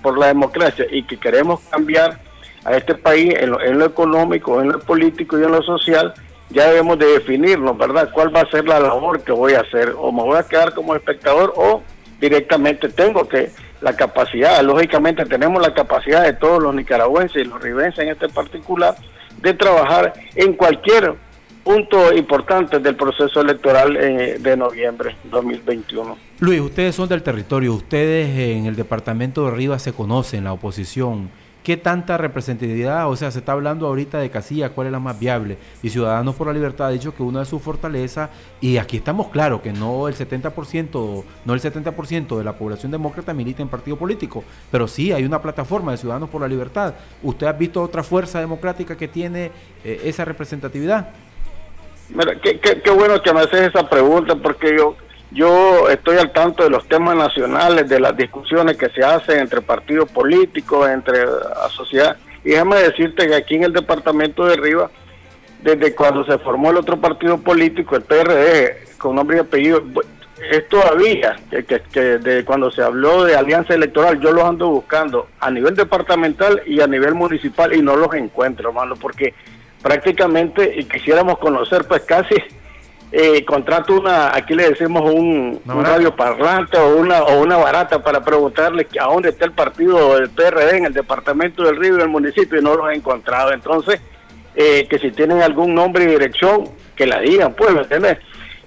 [0.03, 2.20] por la democracia y que queremos cambiar
[2.64, 6.14] a este país en lo, económico, en lo político y en lo social,
[6.51, 8.11] ya debemos de definirnos, ¿verdad?
[8.12, 9.94] ¿Cuál va a ser la labor que voy a hacer?
[9.98, 11.83] O me voy a quedar como espectador o
[12.20, 17.61] directamente tengo que la capacidad, lógicamente tenemos la capacidad de todos los nicaragüenses y los
[17.61, 18.94] ribenses en este particular
[19.40, 21.14] de trabajar en cualquier
[21.64, 26.16] punto importante del proceso electoral eh, de noviembre 2021.
[26.40, 31.31] Luis, ustedes son del territorio, ustedes en el departamento de Rivas se conocen, la oposición.
[31.62, 33.09] ¿Qué tanta representatividad?
[33.09, 35.59] O sea, se está hablando ahorita de Casilla, cuál es la más viable.
[35.81, 39.29] Y Ciudadanos por la Libertad ha dicho que una de sus fortalezas, y aquí estamos
[39.29, 43.96] claros que no el 70%, no el 70% de la población demócrata milita en partido
[43.96, 46.94] político, pero sí hay una plataforma de Ciudadanos por la Libertad.
[47.22, 49.53] ¿Usted ha visto otra fuerza democrática que tiene
[49.85, 51.11] eh, esa representatividad?
[52.09, 54.96] Mira, qué, qué bueno que me haces esa pregunta, porque yo
[55.33, 59.61] yo estoy al tanto de los temas nacionales, de las discusiones que se hacen entre
[59.61, 62.16] partidos políticos, entre la sociedad.
[62.45, 64.90] Y déjame decirte que aquí en el departamento de Rivas,
[65.62, 69.83] desde cuando se formó el otro partido político, el PRD, con nombre y apellido,
[70.51, 75.29] es todavía que, que, de cuando se habló de alianza electoral, yo los ando buscando
[75.38, 79.35] a nivel departamental y a nivel municipal y no los encuentro, hermano, porque
[79.83, 82.35] prácticamente y quisiéramos conocer pues casi
[83.14, 88.25] eh, contrato una, aquí le decimos un, radio parlante o una, o una barata para
[88.25, 92.09] preguntarle a dónde está el partido del PRD en el departamento del Río y el
[92.09, 93.53] municipio y no los he encontrado.
[93.53, 94.01] Entonces,
[94.55, 98.16] eh, que si tienen algún nombre y dirección, que la digan, pues, ¿me entiendes?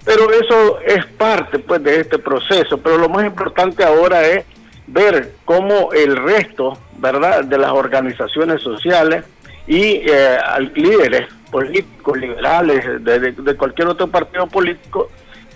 [0.05, 2.77] Pero eso es parte, pues, de este proceso.
[2.77, 4.45] Pero lo más importante ahora es
[4.85, 9.25] ver cómo el resto, ¿verdad?, de las organizaciones sociales
[9.67, 10.37] y eh,
[10.75, 15.09] líderes políticos, liberales, de, cualquier otro partido político,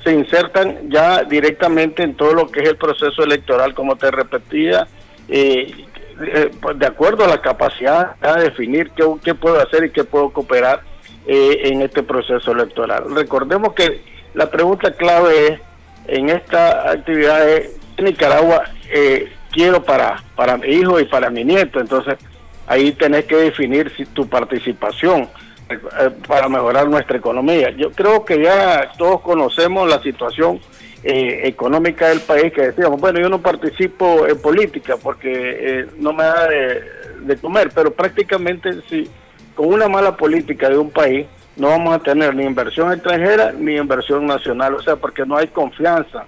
[0.03, 4.87] se insertan ya directamente en todo lo que es el proceso electoral, como te repetía,
[5.27, 5.85] eh,
[6.21, 10.03] eh, pues, de acuerdo a la capacidad de definir qué, qué puedo hacer y qué
[10.05, 10.81] puedo cooperar
[11.27, 13.03] eh, en este proceso electoral.
[13.13, 14.01] Recordemos que
[14.33, 15.59] la pregunta clave es,
[16.07, 18.63] en esta actividad es, Nicaragua
[19.51, 22.17] quiero para, para mi hijo y para mi nieto, entonces
[22.69, 25.27] ahí tenés que definir si tu participación
[25.69, 27.71] eh, para mejorar nuestra economía.
[27.71, 30.59] Yo creo que ya todos conocemos la situación
[31.03, 36.13] eh, económica del país que decíamos, bueno, yo no participo en política porque eh, no
[36.13, 39.09] me da de, comer, pero prácticamente si
[39.55, 41.25] con una mala política de un país
[41.57, 45.47] no vamos a tener ni inversión extranjera ni inversión nacional, o sea, porque no hay
[45.47, 46.25] confianza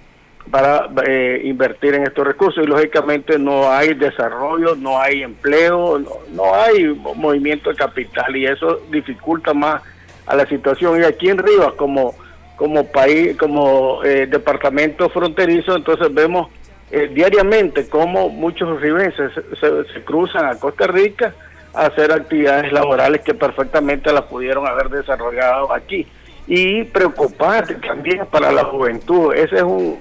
[0.50, 5.98] para eh, invertir en estos recursos y lógicamente no hay desarrollo, no hay empleo,
[6.30, 9.82] no, hay movimiento de capital y eso dificulta más
[10.26, 11.00] a la situación.
[11.00, 12.14] Y aquí en Rivas, como,
[12.56, 16.48] como país, como eh, departamento fronterizo, entonces vemos
[16.90, 21.34] eh, diariamente cómo muchos ribenses se, cruzan a Costa Rica
[21.72, 26.06] a hacer actividades laborales que perfectamente las pudieron haber desarrollado aquí
[26.46, 29.34] y preocuparte también para la juventud.
[29.34, 29.98] Ese es un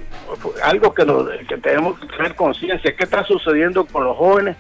[0.63, 1.06] algo que,
[1.47, 2.95] que tenemos que tener conciencia.
[2.95, 4.58] ¿Qué está sucediendo con los jóvenes,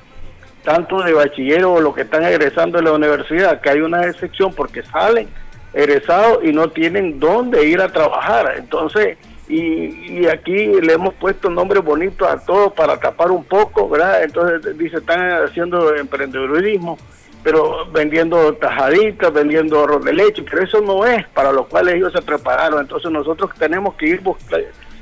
[0.63, 3.61] tanto de bachiller o los que están egresando de la universidad?
[3.61, 5.27] Que hay una excepción porque salen
[5.73, 8.53] egresados y no tienen dónde ir a trabajar.
[8.57, 9.17] Entonces,
[9.47, 14.23] y, y aquí le hemos puesto nombres bonitos a todos para tapar un poco, ¿verdad?
[14.23, 16.97] Entonces, dice, están haciendo emprendedurismo
[17.43, 22.13] pero vendiendo tajaditas, vendiendo arroz de leche, pero eso no es para lo cual ellos
[22.13, 22.81] se prepararon.
[22.81, 24.21] Entonces nosotros tenemos que ir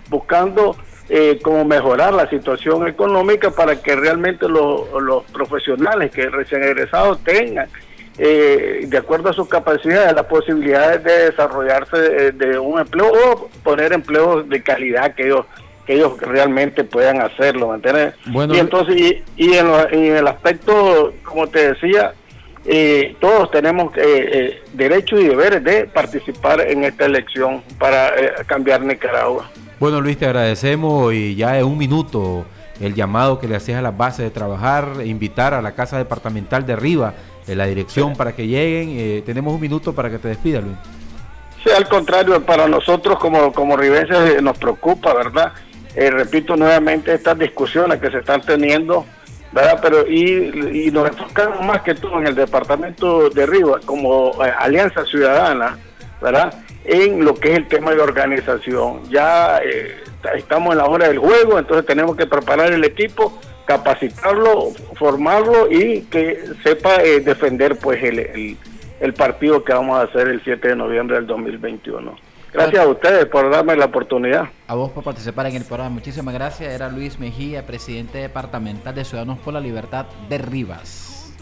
[0.09, 0.75] buscando
[1.09, 7.67] eh, cómo mejorar la situación económica para que realmente los profesionales que recién egresados tengan,
[8.17, 13.91] eh, de acuerdo a sus capacidades, las posibilidades de desarrollarse de, un empleo o poner
[13.93, 15.45] empleos de calidad que ellos
[15.87, 21.11] que ellos realmente puedan hacerlo, ¿me Bueno, y entonces, y, y en, en, el aspecto,
[21.23, 22.13] como te decía,
[22.65, 28.33] eh, todos tenemos eh, eh, derechos y deberes de participar en esta elección para eh,
[28.45, 29.49] cambiar Nicaragua.
[29.79, 32.45] Bueno, Luis, te agradecemos y ya en un minuto
[32.81, 36.65] el llamado que le hacías a las bases de trabajar, invitar a la Casa Departamental
[36.65, 37.13] de arriba,
[37.47, 39.23] en la dirección para que lleguen.
[39.23, 40.77] tenemos un minuto para que te despidas, Luis.
[41.63, 45.51] Sí, al contrario, para nosotros como, como ribenses eh, nos preocupa, ¿verdad?
[45.95, 49.05] Eh, repito nuevamente estas discusiones que se están teniendo,
[49.51, 49.79] ¿verdad?
[49.81, 54.51] Pero y, y nos enfocamos más que todo en el departamento de Rivas como eh,
[54.57, 55.77] Alianza Ciudadana,
[56.21, 56.53] ¿verdad?
[56.85, 59.01] En lo que es el tema de organización.
[59.09, 59.59] Ya
[60.35, 66.01] estamos en la hora del juego, entonces tenemos que preparar el equipo, capacitarlo, formarlo y
[66.03, 68.57] que sepa defender pues el
[68.99, 72.15] el partido que vamos a hacer el 7 de noviembre del 2021.
[72.51, 74.49] Gracias a ustedes por darme la oportunidad.
[74.67, 75.89] A vos por participar en el programa.
[75.89, 76.73] Muchísimas gracias.
[76.73, 81.33] Era Luis Mejía, presidente departamental de Ciudadanos por la Libertad de Rivas.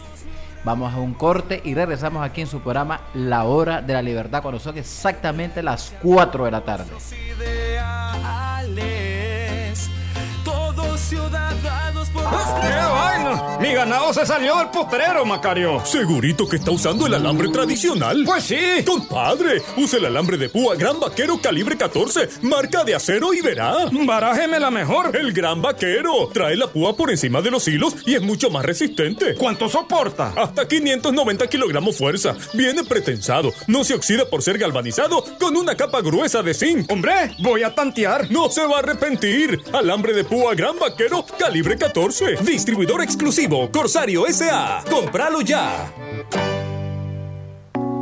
[0.64, 4.42] Vamos a un corte y regresamos aquí en su programa La Hora de la Libertad
[4.42, 6.90] cuando son exactamente las 4 de la tarde.
[10.44, 11.87] Todos ciudadanos.
[13.60, 15.84] Mi ganado se salió del potrero, Macario.
[15.84, 18.22] ¿Segurito que está usando el alambre tradicional?
[18.24, 18.56] Pues sí.
[18.86, 23.74] Compadre, use el alambre de púa Gran Vaquero calibre 14, marca de acero y verá.
[23.90, 25.16] Barájeme la mejor.
[25.16, 26.28] El Gran Vaquero.
[26.32, 29.34] Trae la púa por encima de los hilos y es mucho más resistente.
[29.34, 30.32] ¿Cuánto soporta?
[30.36, 32.36] Hasta 590 kilogramos fuerza.
[32.54, 33.52] Viene pretensado.
[33.66, 36.90] No se oxida por ser galvanizado con una capa gruesa de zinc.
[36.92, 38.30] Hombre, voy a tantear.
[38.30, 39.60] No se va a arrepentir.
[39.72, 42.17] Alambre de púa Gran Vaquero calibre 14.
[42.42, 44.82] Distribuidor exclusivo Corsario SA.
[44.90, 45.92] ¡Cómpralo ya!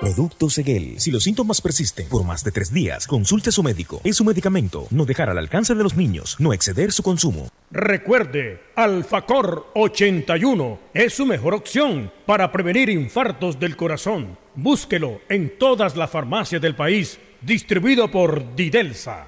[0.00, 0.94] Producto Seguel.
[1.00, 4.00] Si los síntomas persisten por más de tres días, consulte a su médico.
[4.04, 4.86] Es su medicamento.
[4.90, 6.36] No dejar al alcance de los niños.
[6.38, 7.48] No exceder su consumo.
[7.72, 14.38] Recuerde, Alfacor 81 es su mejor opción para prevenir infartos del corazón.
[14.54, 17.18] Búsquelo en todas las farmacias del país.
[17.42, 19.26] Distribuido por Didelsa.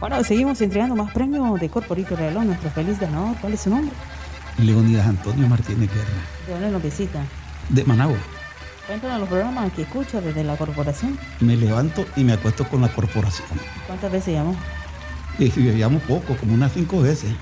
[0.00, 2.48] Bueno, seguimos entregando más premios de Corporito Regalón.
[2.48, 3.36] Nuestro feliz ganador.
[3.40, 3.94] ¿Cuál es su nombre?
[4.58, 6.26] Leonidas Antonio Martínez Guerra.
[6.46, 7.24] ¿De dónde nos visita?
[7.68, 8.18] De Managua.
[8.86, 11.18] Cuéntanos los programas que escucha desde la corporación.
[11.40, 13.48] Me levanto y me acuesto con la corporación.
[13.86, 14.54] ¿Cuántas veces llamó?
[15.38, 17.32] Y llamo poco, como unas cinco veces.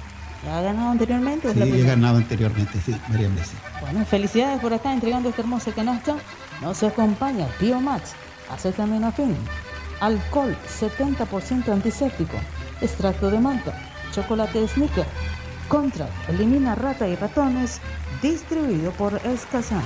[0.45, 1.53] ¿Ya ha ganado anteriormente?
[1.53, 3.55] Sí, he ganado anteriormente, sí, varias veces.
[3.81, 6.17] Bueno, felicidades por acá entregando este hermoso canasta.
[6.61, 8.13] No se acompaña, Pio Max,
[8.51, 9.37] acetaminofén,
[10.01, 12.37] alcohol 70% antiséptico,
[12.81, 13.73] extracto de manta,
[14.13, 15.07] chocolate sneaker,
[15.69, 17.81] contra, elimina rata y ratones,
[18.21, 19.83] distribuido por Escazán.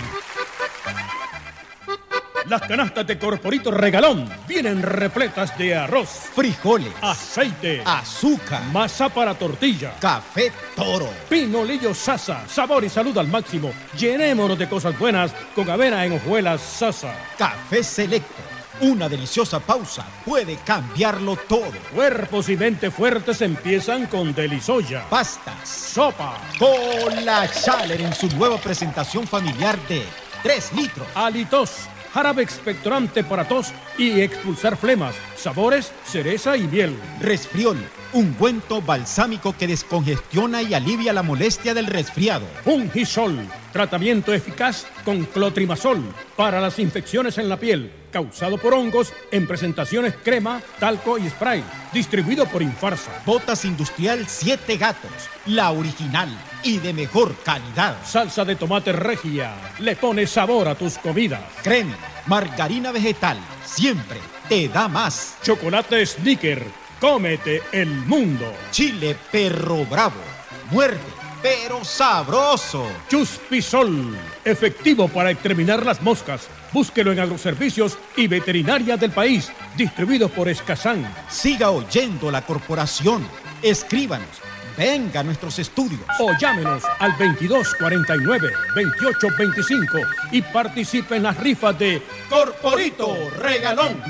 [2.49, 9.95] Las canastas de Corporito Regalón vienen repletas de arroz, frijoles, aceite, azúcar, masa para tortilla,
[9.99, 13.73] café toro, pinolillo sasa, sabor y salud al máximo.
[13.99, 17.13] Llenémonos de cosas buenas con avena en hojuelas sasa.
[17.37, 18.43] Café selecto.
[18.81, 21.73] Una deliciosa pausa puede cambiarlo todo.
[21.93, 25.05] Cuerpos y mente fuertes empiezan con Delisoya.
[25.11, 25.69] Pastas.
[25.69, 26.39] Sopa.
[26.61, 30.05] Cola Chaler en su nueva presentación familiar de
[30.45, 31.09] 3 litros.
[31.15, 36.97] Alitos jarabe expectorante para tos y expulsar flemas, sabores, cereza y miel.
[37.21, 37.77] Resfriol,
[38.15, 42.47] ungüento balsámico que descongestiona y alivia la molestia del resfriado.
[42.65, 46.03] Ungisol, tratamiento eficaz con clotrimazol
[46.37, 51.63] para las infecciones en la piel, causado por hongos en presentaciones crema, talco y spray,
[51.93, 53.11] distribuido por Infarsa.
[53.27, 55.11] Botas Industrial 7 Gatos,
[55.45, 56.31] la original
[56.63, 57.95] y de mejor calidad.
[58.07, 61.43] Salsa de tomate regia, le pone sabor a tus comidas.
[61.63, 61.93] Creme,
[62.25, 65.37] margarina vegetal, siempre te da más.
[65.43, 66.65] Chocolate Snicker,
[66.99, 68.51] cómete el mundo.
[68.71, 70.23] Chile Perro Bravo,
[70.71, 71.16] muerde,
[71.47, 72.89] pero sabroso.
[73.09, 76.49] Chuspisol, efectivo para exterminar las moscas.
[76.73, 81.09] Búsquelo en agroservicios y veterinaria del país, distribuido por Escazán.
[81.29, 83.25] Siga oyendo la corporación.
[83.63, 84.43] Escríbanos
[84.77, 86.03] Venga a nuestros estudios.
[86.19, 94.03] O llámenos al 2249-2825 y participe en las rifas de Corporito Regalón.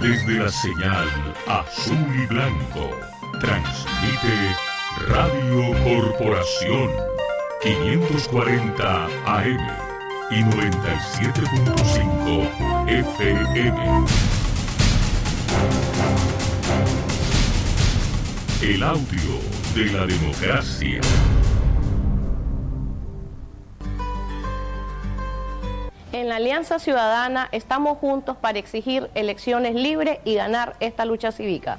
[0.00, 1.08] Desde la señal
[1.46, 2.90] azul y blanco,
[3.38, 4.54] transmite
[5.08, 6.90] Radio Corporación
[7.62, 9.58] 540 AM
[10.30, 14.04] y 97.5 FM.
[18.62, 19.40] El audio
[19.74, 21.00] de la democracia.
[26.12, 31.78] En la Alianza Ciudadana estamos juntos para exigir elecciones libres y ganar esta lucha cívica.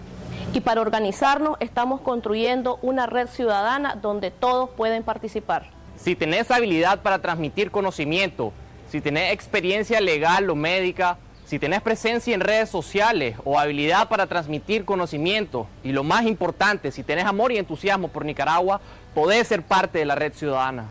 [0.56, 5.70] Y para organizarnos estamos construyendo una red ciudadana donde todos pueden participar.
[5.98, 8.54] Si tenés habilidad para transmitir conocimiento,
[8.90, 14.28] si tenés experiencia legal o médica, si tenés presencia en redes sociales o habilidad para
[14.28, 18.80] transmitir conocimiento y lo más importante, si tenés amor y entusiasmo por Nicaragua,
[19.14, 20.86] podés ser parte de la red ciudadana.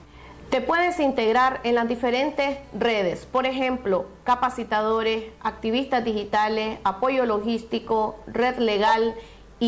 [0.50, 8.58] Te puedes integrar en las diferentes redes, por ejemplo, capacitadores, activistas digitales, apoyo logístico, red
[8.58, 9.14] legal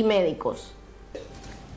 [0.02, 0.72] médicos.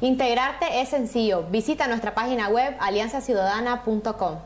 [0.01, 1.43] Integrarte es sencillo.
[1.49, 4.37] Visita nuestra página web alianzaciudadana.com.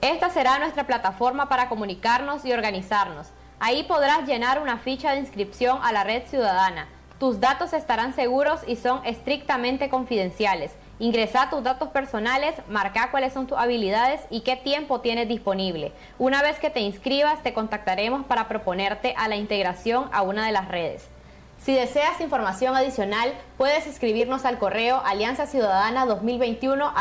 [0.00, 3.28] Esta será nuestra plataforma para comunicarnos y organizarnos.
[3.58, 6.86] Ahí podrás llenar una ficha de inscripción a la red ciudadana.
[7.18, 10.72] Tus datos estarán seguros y son estrictamente confidenciales.
[10.98, 15.92] Ingresa tus datos personales, marca cuáles son tus habilidades y qué tiempo tienes disponible.
[16.18, 20.52] Una vez que te inscribas, te contactaremos para proponerte a la integración a una de
[20.52, 21.08] las redes.
[21.66, 26.92] Si deseas información adicional, puedes escribirnos al correo alianzaciudadana2021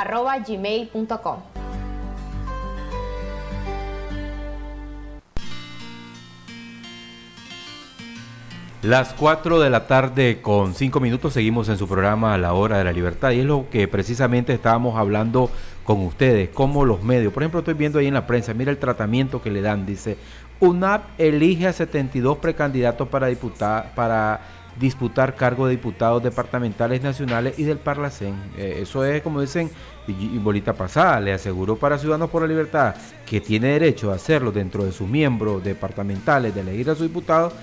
[8.82, 12.84] Las 4 de la tarde con 5 minutos seguimos en su programa la hora de
[12.84, 15.52] la libertad y es lo que precisamente estábamos hablando
[15.84, 17.32] con ustedes, como los medios.
[17.32, 20.18] Por ejemplo, estoy viendo ahí en la prensa, mira el tratamiento que le dan, dice,
[20.60, 24.42] UNAP elige a 72 precandidatos para, diputar, para
[24.80, 28.36] disputar cargo de diputados departamentales nacionales y del Parlacén.
[28.58, 29.70] Eh, eso es, como dicen,
[30.08, 32.96] y, bolita pasada, le aseguró para Ciudadanos por la Libertad
[33.26, 37.54] que tiene derecho a hacerlo dentro de sus miembros departamentales, de elegir a sus diputados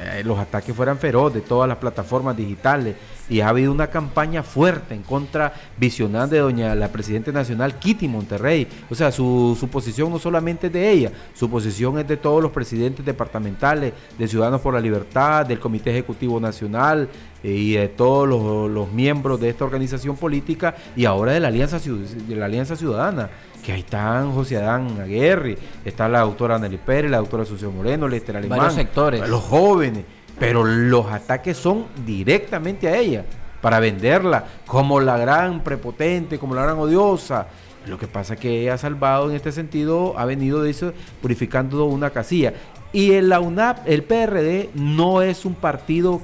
[0.00, 2.96] eh, los ataques fueran feroz de todas las plataformas digitales
[3.28, 8.08] y ha habido una campaña fuerte en contra visional de doña la Presidenta Nacional Kitty
[8.08, 8.66] Monterrey.
[8.90, 12.42] O sea, su, su posición no solamente es de ella, su posición es de todos
[12.42, 17.08] los presidentes departamentales, de Ciudadanos por la Libertad, del Comité Ejecutivo Nacional
[17.42, 21.48] eh, y de todos los, los, miembros de esta organización política y ahora de la
[21.48, 23.30] Alianza, de la Alianza Ciudadana
[23.62, 28.08] que ahí están José Adán Aguirre, está la doctora Nelly Pérez, la doctora Asunción Moreno,
[28.08, 29.28] Lester Alemán, Varios sectores.
[29.28, 29.91] los jóvenes,
[30.38, 33.24] pero los ataques son directamente a ella,
[33.60, 37.46] para venderla como la gran prepotente, como la gran odiosa.
[37.86, 40.92] Lo que pasa es que ella ha salvado en este sentido, ha venido de eso,
[41.20, 42.54] purificando una casilla.
[42.92, 46.20] Y el la UNAP, el PRD, no es un partido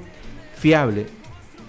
[0.55, 1.07] fiable.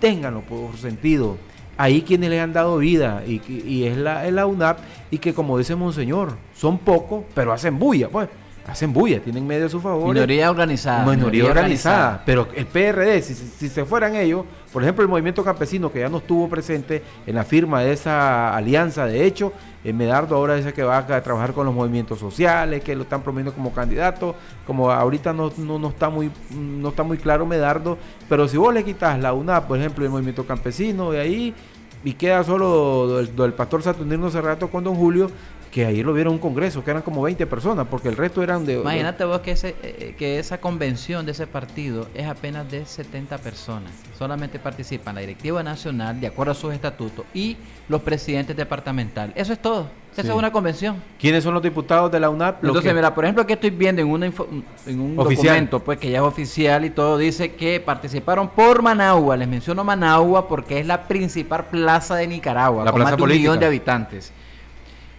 [0.00, 1.36] Ténganlo por sentido
[1.80, 4.80] ahí quienes le han dado vida y, y es, la, es la UNAP
[5.10, 8.28] y que como dice Monseñor, son pocos, pero hacen bulla, pues.
[8.70, 10.14] Hacen bulla, tienen medio a su favor.
[10.14, 11.00] Minoría organizada.
[11.00, 12.22] Minoría, minoría organizada, organizada.
[12.24, 16.08] Pero el PRD, si, si, se fueran ellos, por ejemplo, el movimiento campesino que ya
[16.08, 19.52] no estuvo presente en la firma de esa alianza, de hecho,
[19.82, 23.22] eh, Medardo ahora dice que va a trabajar con los movimientos sociales, que lo están
[23.22, 24.34] promoviendo como candidato,
[24.66, 27.98] como ahorita no, no, no, está muy, no está muy claro Medardo,
[28.28, 31.54] pero si vos le quitas la UNAP, por ejemplo, el movimiento campesino, de ahí
[32.02, 35.30] y queda solo el, el pastor Saturnino Cerrato con don Julio,
[35.70, 38.66] que ayer lo vieron un congreso, que eran como 20 personas, porque el resto eran
[38.66, 38.74] de...
[38.74, 43.38] Imagínate vos que, ese, eh, que esa convención de ese partido es apenas de 70
[43.38, 43.92] personas.
[44.18, 47.56] Solamente participan la directiva nacional, de acuerdo a sus estatutos, y
[47.88, 49.34] los presidentes departamentales.
[49.36, 49.88] Eso es todo.
[50.12, 50.96] Esa es una convención.
[51.20, 52.64] ¿Quiénes son los diputados de la UNAP?
[52.64, 52.94] Entonces, que...
[52.94, 55.54] mira, por ejemplo, aquí estoy viendo en, una en un oficial.
[55.54, 59.36] documento, pues que ya es oficial y todo, dice que participaron por Managua.
[59.36, 63.22] Les menciono Managua porque es la principal plaza de Nicaragua, la con plaza más de
[63.22, 64.32] un millón de habitantes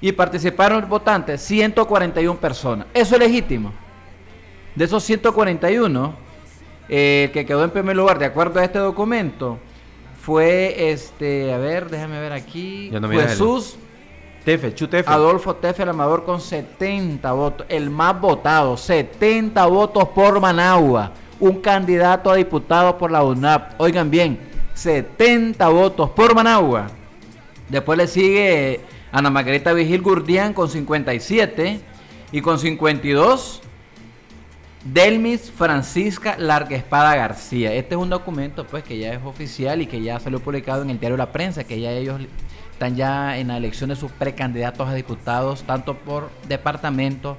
[0.01, 2.87] y participaron votantes 141 personas.
[2.93, 3.71] Eso es legítimo.
[4.75, 6.15] De esos 141,
[6.89, 9.59] eh, el que quedó en primer lugar, de acuerdo a este documento,
[10.21, 13.77] fue este, a ver, déjame ver aquí, no Jesús
[14.43, 15.09] Tefe, Chutefe.
[15.09, 21.61] Adolfo Tefe, el amador, con 70 votos, el más votado, 70 votos por Managua, un
[21.61, 23.79] candidato a diputado por la UNAP.
[23.79, 24.39] Oigan bien,
[24.73, 26.87] 70 votos por Managua.
[27.69, 28.81] Después le sigue
[29.11, 31.81] Ana Margarita Vigil Gurdián con 57
[32.31, 33.61] y con 52
[34.85, 37.73] Delmis Francisca Larga Espada García.
[37.73, 40.89] Este es un documento pues que ya es oficial y que ya salió publicado en
[40.89, 42.21] el diario La Prensa, que ya ellos
[42.71, 47.37] están ya en la elección de sus precandidatos a diputados, tanto por departamento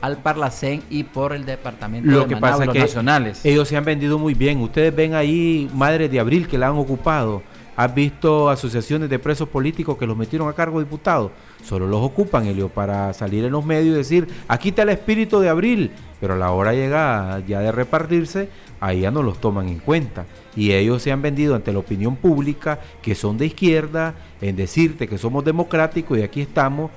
[0.00, 3.44] al Parlacén y por el departamento Lo de que Managua, pasa los que nacionales.
[3.44, 4.60] ellos se han vendido muy bien.
[4.60, 7.42] Ustedes ven ahí Madres de Abril que la han ocupado.
[7.74, 11.30] ¿Has visto asociaciones de presos políticos que los metieron a cargo de diputados?
[11.64, 15.40] Solo los ocupan, Elio, para salir en los medios y decir, aquí está el espíritu
[15.40, 19.68] de abril, pero a la hora llegada ya de repartirse, ahí ya no los toman
[19.68, 20.26] en cuenta.
[20.54, 25.08] Y ellos se han vendido ante la opinión pública que son de izquierda, en decirte
[25.08, 26.90] que somos democráticos y aquí estamos.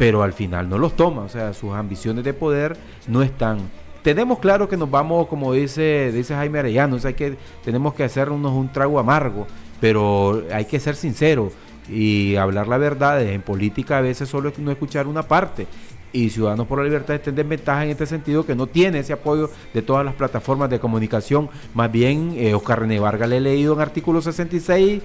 [0.00, 2.74] pero al final no los toma, o sea, sus ambiciones de poder
[3.06, 3.58] no están.
[4.02, 8.04] Tenemos claro que nos vamos, como dice, dice Jaime Arellano, o sea, que tenemos que
[8.04, 9.46] hacernos un trago amargo,
[9.80, 11.52] pero hay que ser sincero
[11.88, 13.22] y hablar la verdad.
[13.22, 15.66] En política a veces solo es no escuchar una parte
[16.12, 19.12] y Ciudadanos por la Libertad está en desventaja en este sentido que no tiene ese
[19.12, 21.48] apoyo de todas las plataformas de comunicación.
[21.74, 25.02] Más bien, eh, Oscar René Vargas le he leído en artículo 66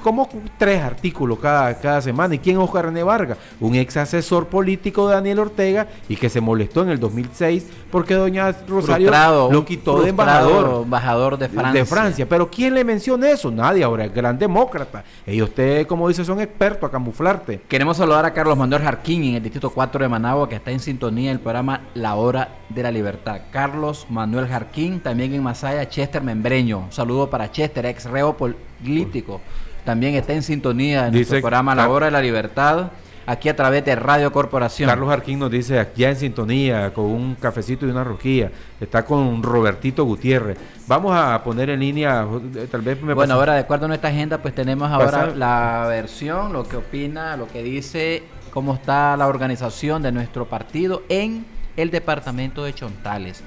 [0.00, 0.28] como
[0.58, 2.34] tres artículos cada, cada semana.
[2.34, 3.38] ¿Y quién es Oscar René Vargas?
[3.60, 8.14] Un ex asesor político de Daniel Ortega y que se molestó en el 2006 porque
[8.14, 9.10] doña Rosario
[9.50, 10.82] lo quitó de embajador.
[10.84, 11.72] embajador de Francia.
[11.72, 12.28] De Francia.
[12.28, 13.50] Pero ¿quién le menciona eso?
[13.50, 15.04] Nadie ahora, es gran demócrata.
[15.26, 17.60] Ellos, usted, como dice, son expertos a camuflarte.
[17.68, 20.80] Queremos saludar a Carlos Manuel Jarquín en el Distrito 4 de Managua, que está en
[20.80, 23.40] sintonía del programa La Hora de la Libertad.
[23.50, 26.78] Carlos Manuel Jarquín, también en Masaya, Chester Membreño.
[26.80, 29.40] Un saludo para Chester, ex reo político
[29.84, 32.90] también está en sintonía en nuestro programa La Hora de la Libertad,
[33.26, 34.88] aquí a través de Radio Corporación.
[34.88, 38.50] Carlos Arquín nos dice, ya en sintonía, con un cafecito y una rosquilla,
[38.80, 40.58] está con Robertito Gutiérrez.
[40.86, 42.26] Vamos a poner en línea,
[42.70, 46.52] tal vez me Bueno, ahora de acuerdo a nuestra agenda, pues tenemos ahora la versión,
[46.52, 51.90] lo que opina, lo que dice, cómo está la organización de nuestro partido en el
[51.90, 53.42] departamento de Chontales.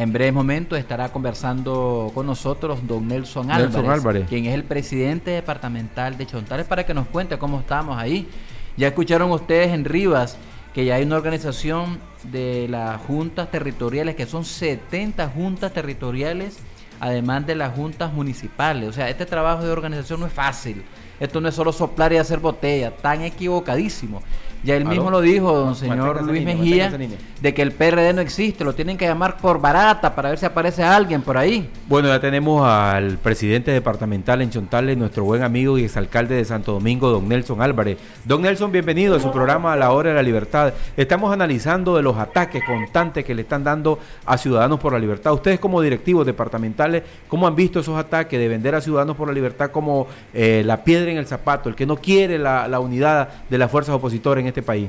[0.00, 6.16] En breve momento estará conversando con nosotros don Nelson Álvarez, quien es el presidente departamental
[6.16, 8.26] de Chontales, para que nos cuente cómo estamos ahí.
[8.78, 10.38] Ya escucharon ustedes en Rivas
[10.72, 11.98] que ya hay una organización
[12.32, 16.60] de las juntas territoriales, que son 70 juntas territoriales,
[16.98, 18.88] además de las juntas municipales.
[18.88, 20.82] O sea, este trabajo de organización no es fácil.
[21.18, 24.22] Esto no es solo soplar y hacer botella, tan equivocadísimo.
[24.62, 26.92] Ya él mismo lo dijo, don señor Luis Mejía,
[27.40, 30.44] de que el PRD no existe, lo tienen que llamar por barata para ver si
[30.44, 31.70] aparece alguien por ahí.
[31.88, 36.72] Bueno, ya tenemos al presidente departamental en Chontales, nuestro buen amigo y exalcalde de Santo
[36.72, 37.96] Domingo, don Nelson Álvarez.
[38.26, 40.74] Don Nelson, bienvenido a su programa A la Hora de la Libertad.
[40.94, 45.32] Estamos analizando de los ataques constantes que le están dando a Ciudadanos por la Libertad.
[45.32, 49.32] Ustedes como directivos departamentales, ¿cómo han visto esos ataques de vender a Ciudadanos por la
[49.34, 53.30] Libertad como eh, la piedra en el zapato, el que no quiere la, la unidad
[53.48, 54.88] de las fuerzas opositoras en este país.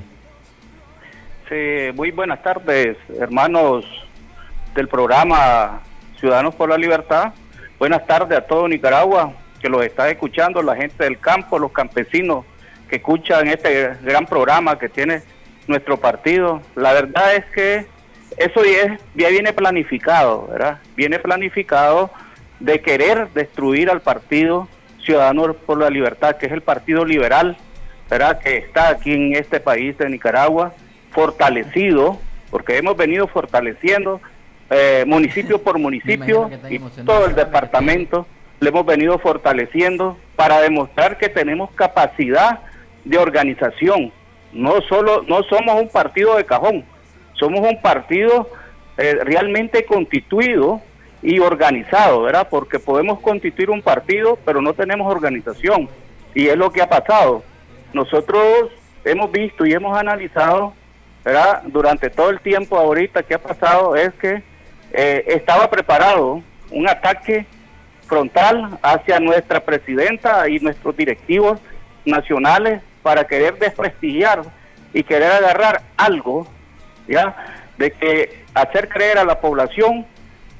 [1.49, 3.85] Sí, muy buenas tardes, hermanos
[4.75, 5.81] del programa
[6.19, 7.33] Ciudadanos por la Libertad.
[7.79, 12.45] Buenas tardes a todo Nicaragua que los está escuchando, la gente del campo, los campesinos
[12.89, 15.21] que escuchan este gran programa que tiene
[15.67, 16.61] nuestro partido.
[16.75, 17.85] La verdad es que
[18.37, 20.79] eso ya, ya viene planificado, ¿verdad?
[20.95, 22.11] Viene planificado
[22.59, 24.67] de querer destruir al partido
[25.03, 27.57] Ciudadanos por la Libertad, que es el partido liberal
[28.41, 30.73] que está aquí en este país de Nicaragua,
[31.11, 34.19] fortalecido, porque hemos venido fortaleciendo
[34.69, 38.27] eh, municipio por municipio y todo el departamento
[38.59, 42.59] le hemos venido fortaleciendo para demostrar que tenemos capacidad
[43.05, 44.11] de organización.
[44.51, 46.83] No solo no somos un partido de cajón,
[47.33, 48.49] somos un partido
[48.97, 50.81] eh, realmente constituido
[51.23, 52.47] y organizado, ¿verdad?
[52.49, 55.89] Porque podemos constituir un partido, pero no tenemos organización.
[56.35, 57.43] Y es lo que ha pasado.
[57.93, 58.69] Nosotros
[59.03, 60.73] hemos visto y hemos analizado.
[61.65, 64.41] Durante todo el tiempo ahorita que ha pasado es que
[64.91, 67.45] eh, estaba preparado un ataque
[68.07, 71.59] frontal hacia nuestra presidenta y nuestros directivos
[72.05, 74.41] nacionales para querer desprestigiar
[74.93, 76.47] y querer agarrar algo,
[77.07, 77.35] ¿ya?
[77.77, 80.05] De que hacer creer a la población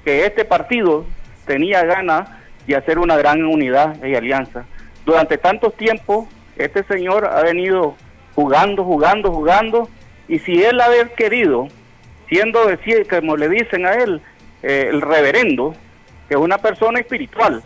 [0.05, 1.05] que este partido
[1.45, 2.29] tenía ganas
[2.67, 4.65] de hacer una gran unidad y alianza.
[5.05, 7.95] Durante tantos tiempos este señor ha venido
[8.36, 9.89] jugando, jugando, jugando,
[10.28, 11.68] y si él haber querido,
[12.30, 14.22] siendo decir, como le dicen a él,
[14.64, 15.74] eh, el reverendo,
[16.28, 17.62] que es una persona espiritual,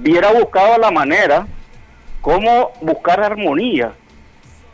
[0.00, 1.46] hubiera buscado la manera
[2.20, 3.92] cómo buscar armonía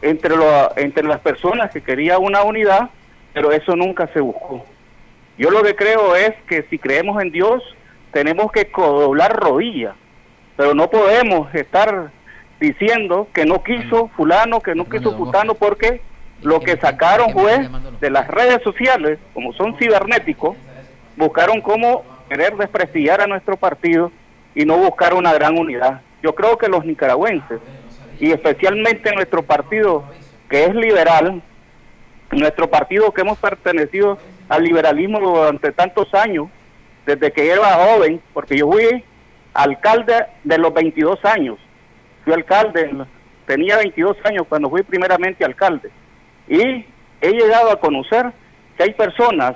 [0.03, 0.34] entre,
[0.76, 2.91] entre las personas que quería una unidad,
[3.32, 4.64] pero eso nunca se buscó.
[5.36, 7.62] Yo lo que creo es que si creemos en Dios,
[8.12, 9.95] tenemos que doblar rodillas,
[10.57, 12.11] pero no podemos estar
[12.61, 16.00] diciendo que no quiso fulano, que no quiso putano, porque
[16.42, 17.68] lo que sacaron fue
[18.00, 20.56] de las redes sociales, como son cibernéticos,
[21.16, 24.12] buscaron cómo querer desprestigiar a nuestro partido
[24.54, 26.00] y no buscar una gran unidad.
[26.22, 27.61] Yo creo que los nicaragüenses,
[28.20, 30.04] y especialmente nuestro partido
[30.48, 31.42] que es liberal,
[32.30, 36.48] nuestro partido que hemos pertenecido al liberalismo durante tantos años,
[37.06, 39.04] desde que era joven, porque yo fui
[39.54, 41.59] alcalde de los 22 años,
[42.35, 42.91] alcalde,
[43.47, 45.91] tenía 22 años cuando fui primeramente alcalde.
[46.49, 46.85] Y
[47.20, 48.31] he llegado a conocer
[48.76, 49.55] que hay personas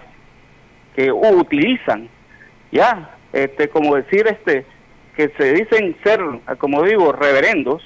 [0.95, 2.09] que utilizan,
[2.71, 4.67] ya, este, como decir, este,
[5.17, 6.21] que se dicen ser,
[6.59, 7.83] como digo, reverendos,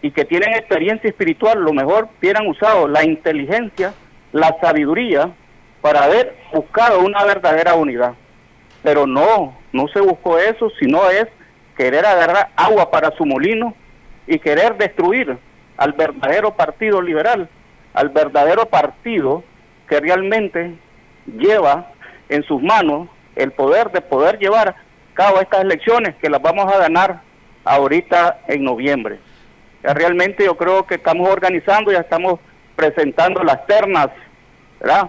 [0.00, 3.94] y que tienen experiencia espiritual, lo mejor hubieran usado la inteligencia,
[4.32, 5.30] la sabiduría
[5.80, 8.14] para haber buscado una verdadera unidad.
[8.82, 11.26] Pero no, no se buscó eso, sino es
[11.76, 13.74] querer agarrar agua para su molino
[14.28, 15.38] y querer destruir
[15.78, 17.48] al verdadero partido liberal,
[17.94, 19.42] al verdadero partido
[19.88, 20.74] que realmente
[21.26, 21.90] lleva
[22.28, 24.76] en sus manos el poder de poder llevar a
[25.14, 27.22] cabo estas elecciones que las vamos a ganar
[27.64, 29.18] ahorita en noviembre.
[29.82, 32.38] Ya realmente yo creo que estamos organizando, ya estamos
[32.76, 34.08] presentando las ternas,
[34.78, 35.08] ¿verdad?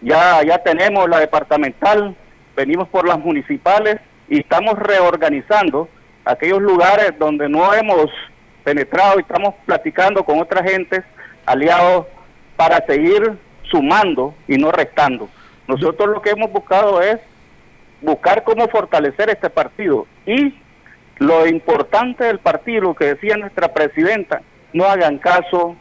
[0.00, 2.14] Ya, ya tenemos la departamental,
[2.54, 3.96] venimos por las municipales
[4.28, 5.88] y estamos reorganizando
[6.24, 8.10] aquellos lugares donde no hemos
[8.64, 11.02] penetrado y estamos platicando con otras gentes,
[11.46, 12.06] aliados,
[12.56, 15.28] para seguir sumando y no restando.
[15.66, 17.18] Nosotros lo que hemos buscado es
[18.00, 20.54] buscar cómo fortalecer este partido y
[21.18, 24.40] lo importante del partido, lo que decía nuestra presidenta,
[24.72, 25.76] no hagan caso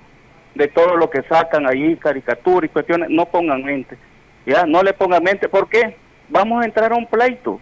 [0.54, 3.98] de todo lo que sacan allí, caricaturas y cuestiones, no pongan mente,
[4.46, 5.96] ya, no le pongan mente, porque
[6.28, 7.60] vamos a entrar a un pleito,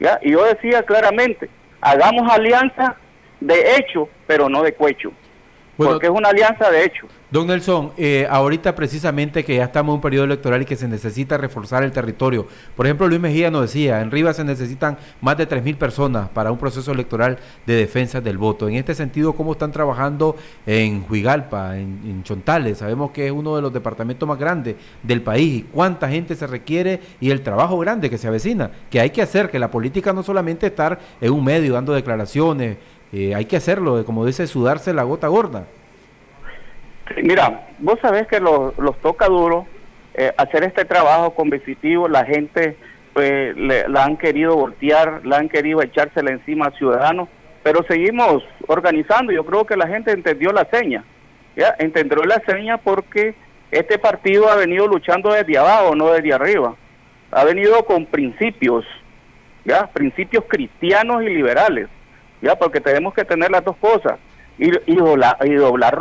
[0.00, 1.48] ya, y yo decía claramente,
[1.80, 2.96] hagamos alianza
[3.40, 5.12] de hecho, pero no de cuecho,
[5.76, 7.06] porque es una alianza de hecho.
[7.34, 10.86] Don Nelson, eh, ahorita precisamente que ya estamos en un periodo electoral y que se
[10.86, 12.46] necesita reforzar el territorio.
[12.76, 16.52] Por ejemplo, Luis Mejía nos decía, en Rivas se necesitan más de 3.000 personas para
[16.52, 18.68] un proceso electoral de defensa del voto.
[18.68, 22.78] En este sentido, ¿cómo están trabajando en Huigalpa, en, en Chontales?
[22.78, 25.64] Sabemos que es uno de los departamentos más grandes del país.
[25.72, 28.70] ¿Cuánta gente se requiere y el trabajo grande que se avecina?
[28.90, 32.76] Que hay que hacer, que la política no solamente estar en un medio dando declaraciones,
[33.14, 35.66] eh, hay que hacerlo, como dice, sudarse la gota gorda.
[37.22, 39.66] Mira, vos sabés que los, toca duro
[40.14, 42.76] eh, hacer este trabajo competitivo, la gente
[43.12, 47.28] pues, le, la han querido voltear, la han querido echársela encima a ciudadanos,
[47.62, 51.04] pero seguimos organizando, yo creo que la gente entendió la seña,
[51.54, 53.36] ya entendió la seña porque
[53.70, 56.74] este partido ha venido luchando desde abajo, no desde arriba,
[57.30, 58.84] ha venido con principios,
[59.64, 61.88] ya, principios cristianos y liberales,
[62.44, 64.18] ya, porque tenemos que tener las dos cosas
[64.58, 65.98] y, doblar, y doblar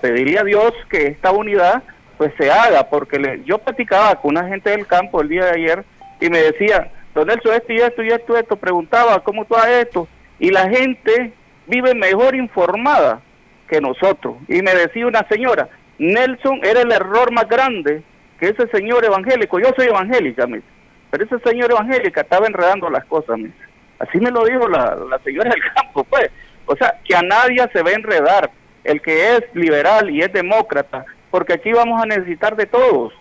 [0.00, 1.82] pedirle a Dios que esta unidad
[2.18, 5.50] pues se haga, porque le, yo platicaba con una gente del campo el día de
[5.50, 5.84] ayer
[6.20, 9.86] y me decía, don Nelson, esto y esto y esto, esto, preguntaba, ¿cómo tú haces
[9.86, 10.08] esto?
[10.38, 11.32] Y la gente
[11.66, 13.20] vive mejor informada
[13.68, 14.36] que nosotros.
[14.48, 15.68] Y me decía una señora,
[15.98, 18.02] Nelson era el error más grande
[18.40, 20.62] que ese señor evangélico, yo soy evangélica, me
[21.10, 23.50] pero ese señor evangélica estaba enredando las cosas, me
[23.98, 26.30] así me lo dijo la, la señora del campo, pues,
[26.66, 28.50] o sea, que a nadie se va a enredar,
[28.84, 33.12] el que es liberal y es demócrata, porque aquí vamos a necesitar de todos.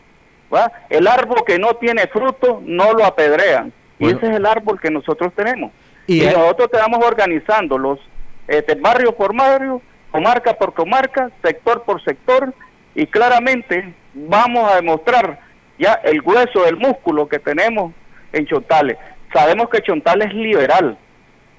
[0.53, 0.71] ¿va?
[0.89, 3.73] El árbol que no tiene fruto no lo apedrean.
[3.97, 5.71] Y ese es el árbol que nosotros tenemos.
[6.05, 7.99] Y, y nosotros estamos organizando los
[8.47, 12.53] este, barrio por barrio, comarca por comarca, sector por sector,
[12.93, 15.39] y claramente vamos a demostrar
[15.77, 17.93] ya el hueso del músculo que tenemos
[18.31, 18.97] en Chontales.
[19.35, 20.97] Sabemos que Chontales es liberal,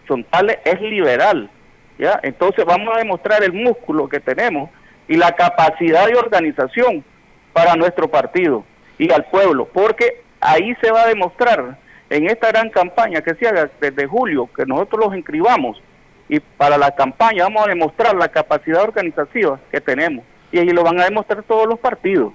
[0.09, 1.51] Chontales es liberal,
[1.99, 2.19] ¿ya?
[2.23, 4.71] Entonces vamos a demostrar el músculo que tenemos
[5.07, 7.05] y la capacidad de organización
[7.53, 8.65] para nuestro partido
[8.97, 11.77] y al pueblo, porque ahí se va a demostrar
[12.09, 15.83] en esta gran campaña que se haga desde julio, que nosotros los inscribamos
[16.31, 20.83] y para la campaña vamos a demostrar la capacidad organizativa que tenemos y ahí lo
[20.83, 22.33] van a demostrar todos los partidos.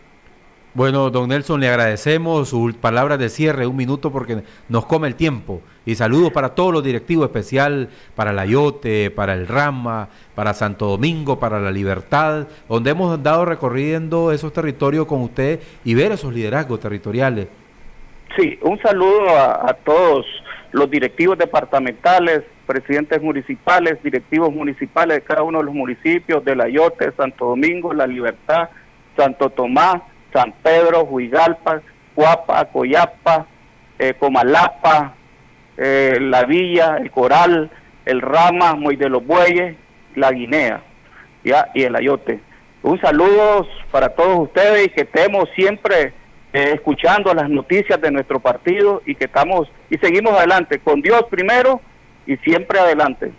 [0.73, 5.15] Bueno, don Nelson, le agradecemos sus palabras de cierre, un minuto porque nos come el
[5.15, 5.61] tiempo.
[5.85, 10.87] Y saludos para todos los directivos, especial para la Yote, para el Rama, para Santo
[10.87, 16.33] Domingo, para la Libertad, donde hemos andado recorriendo esos territorios con usted y ver esos
[16.33, 17.49] liderazgos territoriales.
[18.37, 20.25] Sí, un saludo a, a todos
[20.71, 26.69] los directivos departamentales, presidentes municipales, directivos municipales de cada uno de los municipios, de la
[26.69, 28.69] Yote, Santo Domingo, La Libertad,
[29.17, 30.01] Santo Tomás,
[30.33, 31.81] San Pedro, Huigalpa,
[32.15, 33.45] Cuapa, Coyapa,
[33.99, 35.13] eh, Comalapa,
[35.77, 37.69] eh, La Villa, El Coral,
[38.05, 39.75] El Rama, Moy de los Bueyes,
[40.15, 40.81] La Guinea
[41.43, 42.39] y el Ayote.
[42.83, 46.13] Un saludo para todos ustedes y que estemos siempre
[46.53, 51.23] eh, escuchando las noticias de nuestro partido y que estamos y seguimos adelante con Dios
[51.29, 51.79] primero
[52.25, 53.31] y siempre adelante.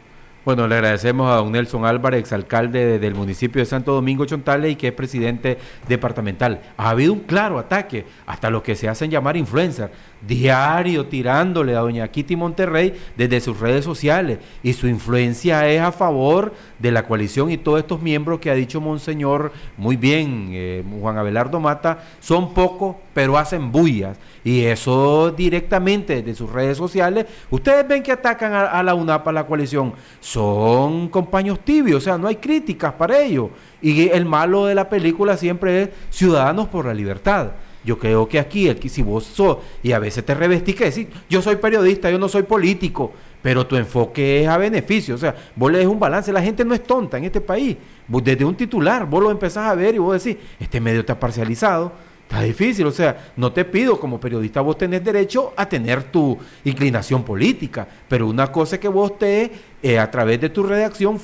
[0.44, 4.72] Bueno, le agradecemos a don Nelson Álvarez, exalcalde de, del municipio de Santo Domingo Chontales
[4.72, 6.60] y que es presidente departamental.
[6.76, 9.92] Ha habido un claro ataque hasta los que se hacen llamar influencers,
[10.26, 15.92] diario tirándole a doña Kitty Monterrey desde sus redes sociales y su influencia es a
[15.92, 20.84] favor de la coalición y todos estos miembros que ha dicho Monseñor muy bien, eh,
[21.00, 27.26] Juan Abelardo Mata, son pocos pero hacen bullas y eso directamente desde sus redes sociales.
[27.50, 32.18] Ustedes ven que atacan a, la UNAP, a la coalición son compañeros tibios, o sea,
[32.18, 33.50] no hay críticas para ellos.
[33.80, 37.52] Y el malo de la película siempre es Ciudadanos por la Libertad.
[37.84, 41.08] Yo creo que aquí, el, si vos sos, y a veces te revestís que decir,
[41.28, 43.12] yo soy periodista, yo no soy político,
[43.42, 46.64] pero tu enfoque es a beneficio, o sea, vos le des un balance, la gente
[46.64, 47.76] no es tonta en este país,
[48.06, 51.18] vos desde un titular, vos lo empezás a ver y vos decís, este medio está
[51.18, 51.92] parcializado,
[52.32, 56.38] Está difícil, o sea, no te pido como periodista, vos tenés derecho a tener tu
[56.64, 59.50] inclinación política, pero una cosa es que vos estés
[59.82, 61.20] eh, a través de tu redacción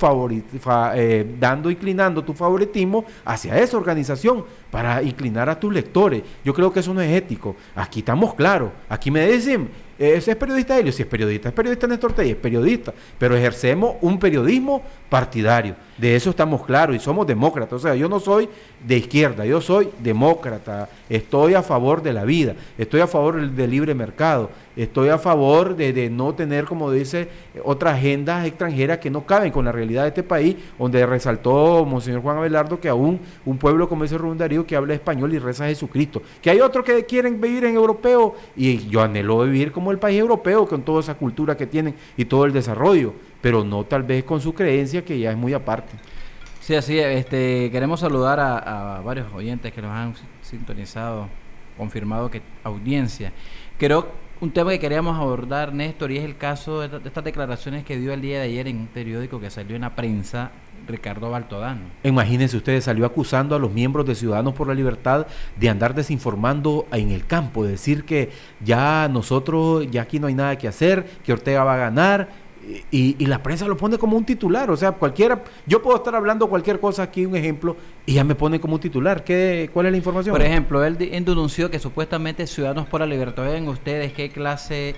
[0.94, 6.22] eh, dando, inclinando tu favoritismo hacia esa organización para inclinar a tus lectores.
[6.44, 7.56] Yo creo que eso no es ético.
[7.74, 11.86] Aquí estamos claros, aquí me dicen, ese es periodista Helio, si es periodista, es periodista
[11.88, 15.74] Néstor Tey, es periodista, pero ejercemos un periodismo partidario.
[15.96, 17.72] De eso estamos claros y somos demócratas.
[17.72, 18.48] O sea, yo no soy
[18.86, 20.88] de izquierda, yo soy demócrata.
[21.08, 24.50] Estoy a favor de la vida, estoy a favor del libre mercado,
[24.82, 27.28] estoy a favor de, no tener, como dice,
[27.64, 32.22] otras agendas extranjeras que no caben con la realidad de este país, donde resaltó Monseñor
[32.22, 35.64] Juan Abelardo que aún un pueblo como ese Rubén Darío que habla español y reza
[35.64, 39.90] a Jesucristo, que hay otros que quieren vivir en europeo y yo anhelo vivir como
[39.90, 43.84] el país europeo con toda esa cultura que tienen y todo el desarrollo, pero no
[43.84, 45.92] tal vez con su creencia que ya es muy aparte.
[46.68, 50.12] Sí, así, este, queremos saludar a, varios oyentes que nos han
[50.42, 51.26] sintonizado,
[51.78, 53.32] confirmado que audiencia.
[53.78, 54.08] Creo
[54.40, 58.12] un tema que queríamos abordar, Néstor, y es el caso de, estas declaraciones que dio
[58.12, 60.52] el día de ayer en un periódico que salió en la prensa
[60.86, 61.80] Ricardo Baltodano.
[62.04, 65.26] Imagínense ustedes, salió acusando a los miembros de Ciudadanos por la Libertad
[65.56, 68.30] de andar desinformando en el campo, de decir que
[68.64, 72.28] ya nosotros, ya aquí no hay nada que hacer, que Ortega va a ganar
[72.90, 76.48] y, la prensa lo pone como un titular, o sea, cualquiera, yo puedo estar hablando
[76.48, 79.24] cualquier cosa aquí, un ejemplo, y ya me pone como un titular.
[79.24, 80.34] ¿Qué, ¿Cuál es la información?
[80.34, 84.96] Por ejemplo, él, denunció que supuestamente Ciudadanos por la Libertad, ven ustedes qué clase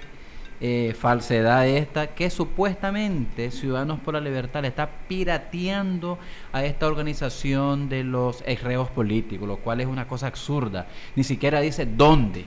[0.61, 6.18] eh, falsedad esta, que supuestamente Ciudadanos por la Libertad le está pirateando
[6.53, 10.87] a esta organización de los exreos políticos, lo cual es una cosa absurda.
[11.16, 12.45] Ni siquiera dice dónde,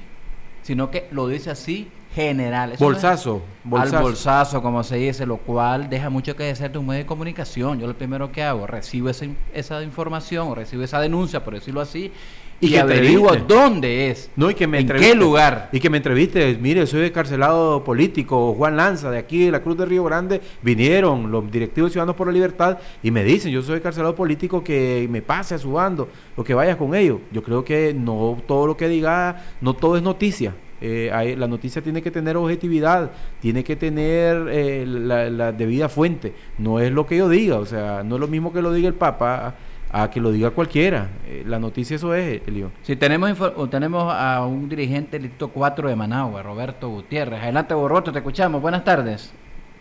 [0.63, 2.75] sino que lo dice así general.
[2.79, 3.97] bolsazo, bolsazo.
[3.97, 7.05] Al bolsazo, como se dice, lo cual deja mucho que decir de un medio de
[7.05, 7.79] comunicación.
[7.79, 11.81] Yo lo primero que hago, recibo esa, esa información o recibo esa denuncia, por decirlo
[11.81, 12.11] así,
[12.59, 15.69] y, que averiguo dónde es, no, y que me en qué lugar.
[15.71, 19.77] Y que me entreviste, mire, soy carcelado político, Juan Lanza, de aquí de la Cruz
[19.77, 23.81] de Río Grande, vinieron los directivos Ciudadanos por la Libertad y me dicen, yo soy
[23.81, 27.19] carcelado político, que me pase a su bando, o que vaya con ellos.
[27.31, 30.53] Yo creo que no todo lo que diga, no todo es noticia.
[30.85, 36.33] Eh, la noticia tiene que tener objetividad, tiene que tener eh, la, debida fuente.
[36.57, 38.89] No es lo que yo diga, o sea, no es lo mismo que lo diga
[38.89, 39.55] el Papa
[39.93, 41.07] a, que lo diga cualquiera.
[41.27, 42.71] Eh, la noticia eso es, Elio.
[42.81, 43.37] Si tenemos
[43.69, 47.41] tenemos a un dirigente del Distrito 4 de Managua, Roberto Gutiérrez.
[47.41, 48.61] Adelante, Borroto, te escuchamos.
[48.61, 49.31] Buenas tardes.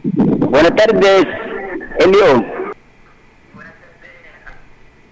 [0.04, 1.26] Buenas tardes,
[1.98, 2.44] Elio.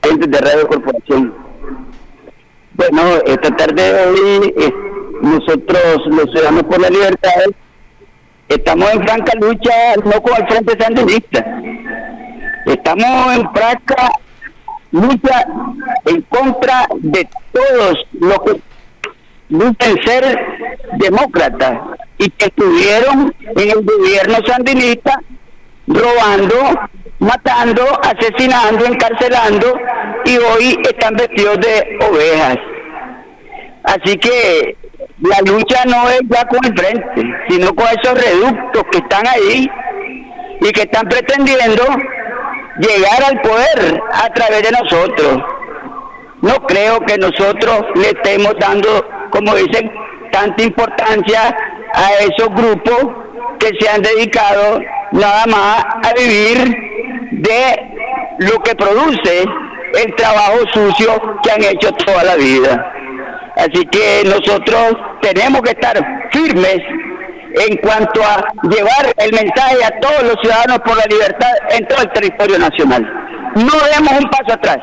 [0.04, 1.34] Gente de Radio Corporación.
[2.74, 4.54] Bueno, esta tarde hoy
[5.22, 7.42] nosotros, los ciudadanos por la libertad,
[8.48, 11.44] estamos en franca lucha no con el Frente Sandinista,
[12.66, 14.10] estamos en franca
[14.92, 15.46] lucha
[16.06, 18.60] en contra de todos los que
[19.48, 20.38] luchan ser
[20.98, 21.80] demócratas
[22.18, 25.20] y que estuvieron en el gobierno sandinista
[25.86, 26.56] robando,
[27.18, 29.78] matando, asesinando, encarcelando
[30.24, 32.58] y hoy están vestidos de ovejas.
[33.84, 34.76] Así que
[35.20, 39.68] la lucha no es ya con el frente, sino con esos reductos que están ahí
[40.60, 41.82] y que están pretendiendo
[42.80, 45.38] llegar al poder a través de nosotros.
[46.42, 49.90] No creo que nosotros le estemos dando, como dicen,
[50.32, 51.54] tanta importancia
[51.94, 52.98] a esos grupos
[53.58, 54.80] que se han dedicado
[55.12, 56.74] nada más a vivir
[57.32, 57.90] de
[58.38, 59.44] lo que produce
[60.02, 62.92] el trabajo sucio que han hecho toda la vida.
[63.56, 66.00] Así que nosotros tenemos que estar
[66.32, 66.78] firmes
[67.54, 72.02] en cuanto a llevar el mensaje a todos los ciudadanos por la libertad en todo
[72.02, 73.02] el territorio nacional.
[73.56, 74.78] No demos un paso atrás.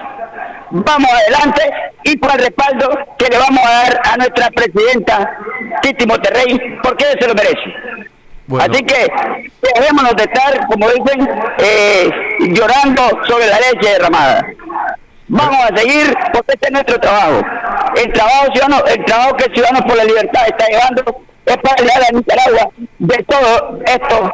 [0.69, 1.61] Vamos adelante
[2.03, 5.37] y por el respaldo que le vamos a dar a nuestra presidenta
[5.81, 7.73] Titi Monterrey, porque ella se lo merece.
[8.59, 9.07] Así que
[9.61, 12.09] dejémonos de estar, como dicen, eh,
[12.53, 14.41] llorando sobre la leche derramada.
[15.29, 17.41] Vamos a seguir porque este es nuestro trabajo.
[17.95, 22.03] El trabajo ciudadano, el trabajo que Ciudadanos por la Libertad está llevando es para ayudar
[22.09, 22.69] a Nicaragua
[22.99, 24.31] de todos estos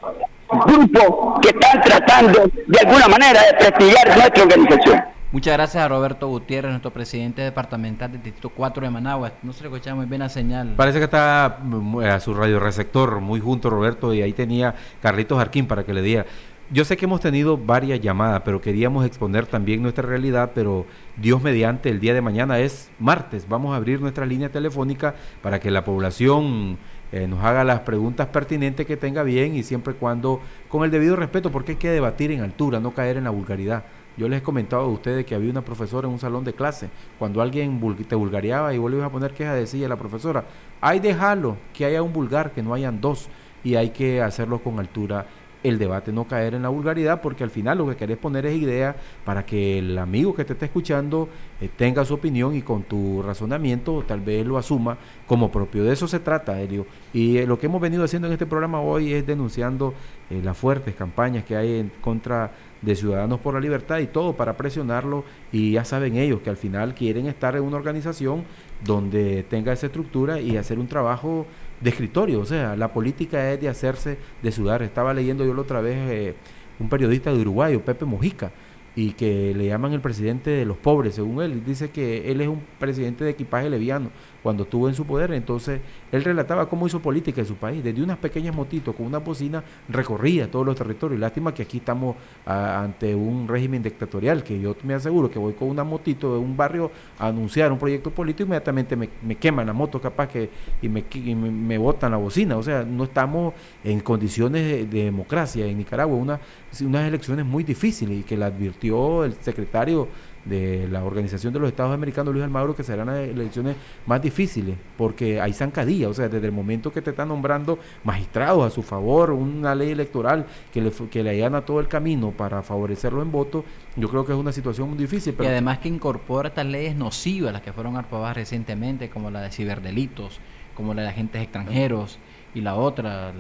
[0.66, 5.14] grupos que están tratando de alguna manera de prestigiar nuestra organización.
[5.34, 9.32] Muchas gracias a Roberto Gutiérrez, nuestro presidente departamental del Distrito 4 de Managua.
[9.42, 10.76] No se le escuchaba muy bien la señal.
[10.78, 15.40] Parece que está mm, a su radio receptor muy junto Roberto y ahí tenía Carlitos
[15.40, 16.28] Arquín para que le diera.
[16.70, 20.86] yo sé que hemos tenido varias llamadas, pero queríamos exponer también nuestra realidad, pero
[21.18, 23.48] Dios mediante el día de mañana es martes.
[23.50, 26.78] Vamos a abrir nuestra línea telefónica para que la población
[27.14, 31.16] eh, nos haga las preguntas pertinentes que tenga bien y siempre cuando con el debido
[31.16, 33.84] respeto, porque hay que debatir en altura, no caer en la vulgaridad.
[34.18, 36.90] Yo les he comentado a ustedes que había una profesora en un salón de clase.
[37.20, 40.46] Cuando alguien te vulgareaba y vos a poner queja, decía la profesora,
[40.82, 43.30] hay dejarlo, que haya un vulgar, que no hayan dos,
[43.64, 45.28] y hay que hacerlo con altura
[45.64, 48.56] el debate, no caer en la vulgaridad, porque al final lo que querés poner es
[48.56, 48.96] idea
[49.26, 51.30] para que el amigo que te está escuchando
[51.62, 55.84] eh, tenga su opinión y con tu razonamiento tal vez lo asuma como propio.
[55.84, 56.86] De eso se trata, Helio.
[57.14, 59.94] Y eh, lo que hemos venido haciendo en este programa hoy es denunciando
[60.30, 62.52] eh, las fuertes campañas que hay en contra
[62.82, 66.58] de Ciudadanos por la Libertad y todo para presionarlo y ya saben ellos que al
[66.58, 68.44] final quieren estar en una organización
[68.84, 71.46] donde tenga esa estructura y hacer un trabajo
[71.84, 74.82] de escritorio, o sea, la política es de hacerse de sudar.
[74.82, 76.36] Estaba leyendo yo la otra vez eh,
[76.80, 78.52] un periodista de Uruguay, Pepe Mojica,
[78.96, 81.64] y que le llaman el presidente de los pobres, según él.
[81.66, 84.12] Dice que él es un presidente de equipaje leviano
[84.44, 85.32] cuando estuvo en su poder.
[85.32, 85.80] Entonces,
[86.12, 87.84] él relataba cómo hizo política en su país.
[87.84, 91.20] Desde unas pequeñas motitos con una bocina recorría todos los territorios.
[91.20, 95.70] Lástima que aquí estamos ante un régimen dictatorial, que yo me aseguro que voy con
[95.70, 100.00] una motito de un barrio a anunciar un proyecto político, inmediatamente me, queman la moto
[100.02, 100.50] capaz que
[100.82, 102.58] y me, botan la bocina.
[102.58, 106.18] O sea, no estamos en condiciones de, democracia en Nicaragua.
[106.18, 106.40] Una,
[106.82, 110.08] unas elecciones muy difíciles y que la advirtió el secretario
[110.46, 113.76] de la Organización de los Estados Americanos, Luis Almagro, que serán las elecciones
[114.06, 118.66] más difíciles, porque hay zancadilla, o sea, desde el momento que te están nombrando magistrados
[118.66, 122.62] a su favor, una ley electoral que le, que le allana todo el camino para
[122.62, 123.64] favorecerlo en voto,
[123.96, 125.34] yo creo que es una situación muy difícil.
[125.34, 129.42] Pero y además que incorpora estas leyes nocivas, las que fueron aprobadas recientemente, como la
[129.42, 130.40] de ciberdelitos,
[130.76, 132.20] como la de agentes extranjeros
[132.56, 133.32] y la otra,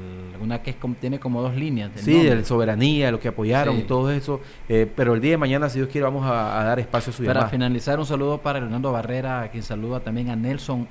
[0.42, 1.92] una que es, tiene como dos líneas.
[1.96, 4.42] Sí, de soberanía, lo que apoyaron y todo eso.
[4.68, 7.24] Eh, pero el día de mañana, si Dios quiere, vamos a, dar espacio a su
[7.24, 10.88] Para finalizar, un saludo para Leonardo Barrera, a quien saluda también a Nelson,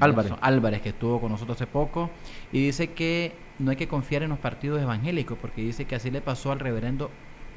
[0.00, 0.32] Álvarez.
[0.40, 2.10] Álvarez, que estuvo con nosotros hace poco,
[2.52, 6.10] y dice que no hay que confiar en los partidos evangélicos, porque dice que así
[6.10, 7.10] le pasó al reverendo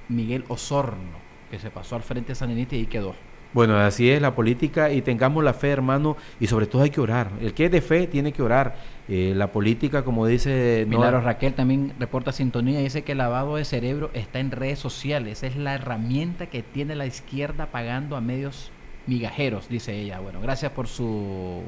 [0.10, 1.18] Miguel Osorno,
[1.50, 3.16] que se pasó al frente Saninista y quedó.
[3.54, 7.02] Bueno, así es la política y tengamos la fe, hermano, y sobre todo hay que
[7.02, 7.32] orar.
[7.42, 8.76] El que es de fe tiene que orar.
[9.10, 10.86] Eh, la política, como dice...
[10.88, 15.44] Milagro Raquel también reporta sintonía, dice que el lavado de cerebro está en redes sociales.
[15.44, 18.72] Es la herramienta que tiene la izquierda pagando a medios
[19.08, 20.20] migajeros, dice ella.
[20.20, 21.62] Bueno, gracias por su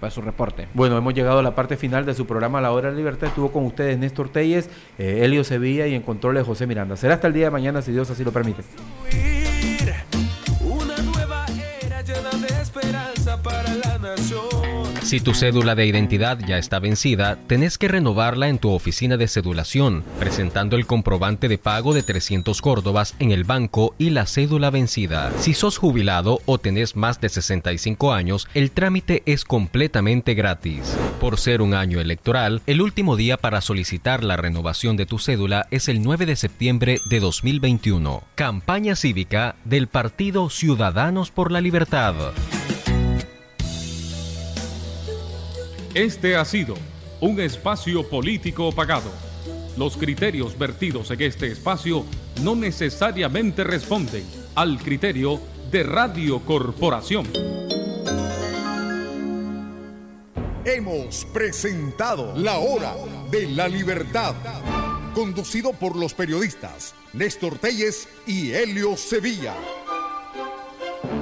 [0.00, 0.66] por su reporte.
[0.74, 3.28] Bueno, hemos llegado a la parte final de su programa La Hora de la Libertad.
[3.28, 6.96] Estuvo con ustedes Néstor Telles, eh, Elio Sevilla y en control José Miranda.
[6.96, 8.62] Será hasta el día de mañana, si Dios así lo permite.
[15.02, 19.28] Si tu cédula de identidad ya está vencida, tenés que renovarla en tu oficina de
[19.28, 24.70] cedulación, presentando el comprobante de pago de 300 córdobas en el banco y la cédula
[24.70, 25.32] vencida.
[25.38, 30.96] Si sos jubilado o tenés más de 65 años, el trámite es completamente gratis.
[31.20, 35.66] Por ser un año electoral, el último día para solicitar la renovación de tu cédula
[35.70, 38.22] es el 9 de septiembre de 2021.
[38.36, 42.14] Campaña cívica del Partido Ciudadanos por la Libertad.
[45.94, 46.74] Este ha sido
[47.20, 49.10] un espacio político pagado.
[49.76, 52.06] Los criterios vertidos en este espacio
[52.42, 54.24] no necesariamente responden
[54.54, 55.38] al criterio
[55.70, 57.28] de Radio Corporación.
[60.64, 62.94] Hemos presentado La Hora
[63.30, 64.34] de la Libertad,
[65.14, 69.54] conducido por los periodistas Néstor Telles y Helio Sevilla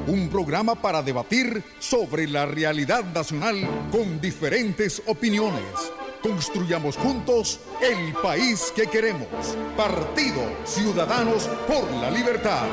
[0.07, 3.57] un programa para debatir sobre la realidad nacional
[3.91, 5.64] con diferentes opiniones.
[6.22, 9.28] Construyamos juntos el país que queremos.
[9.76, 12.66] Partido Ciudadanos por la Libertad.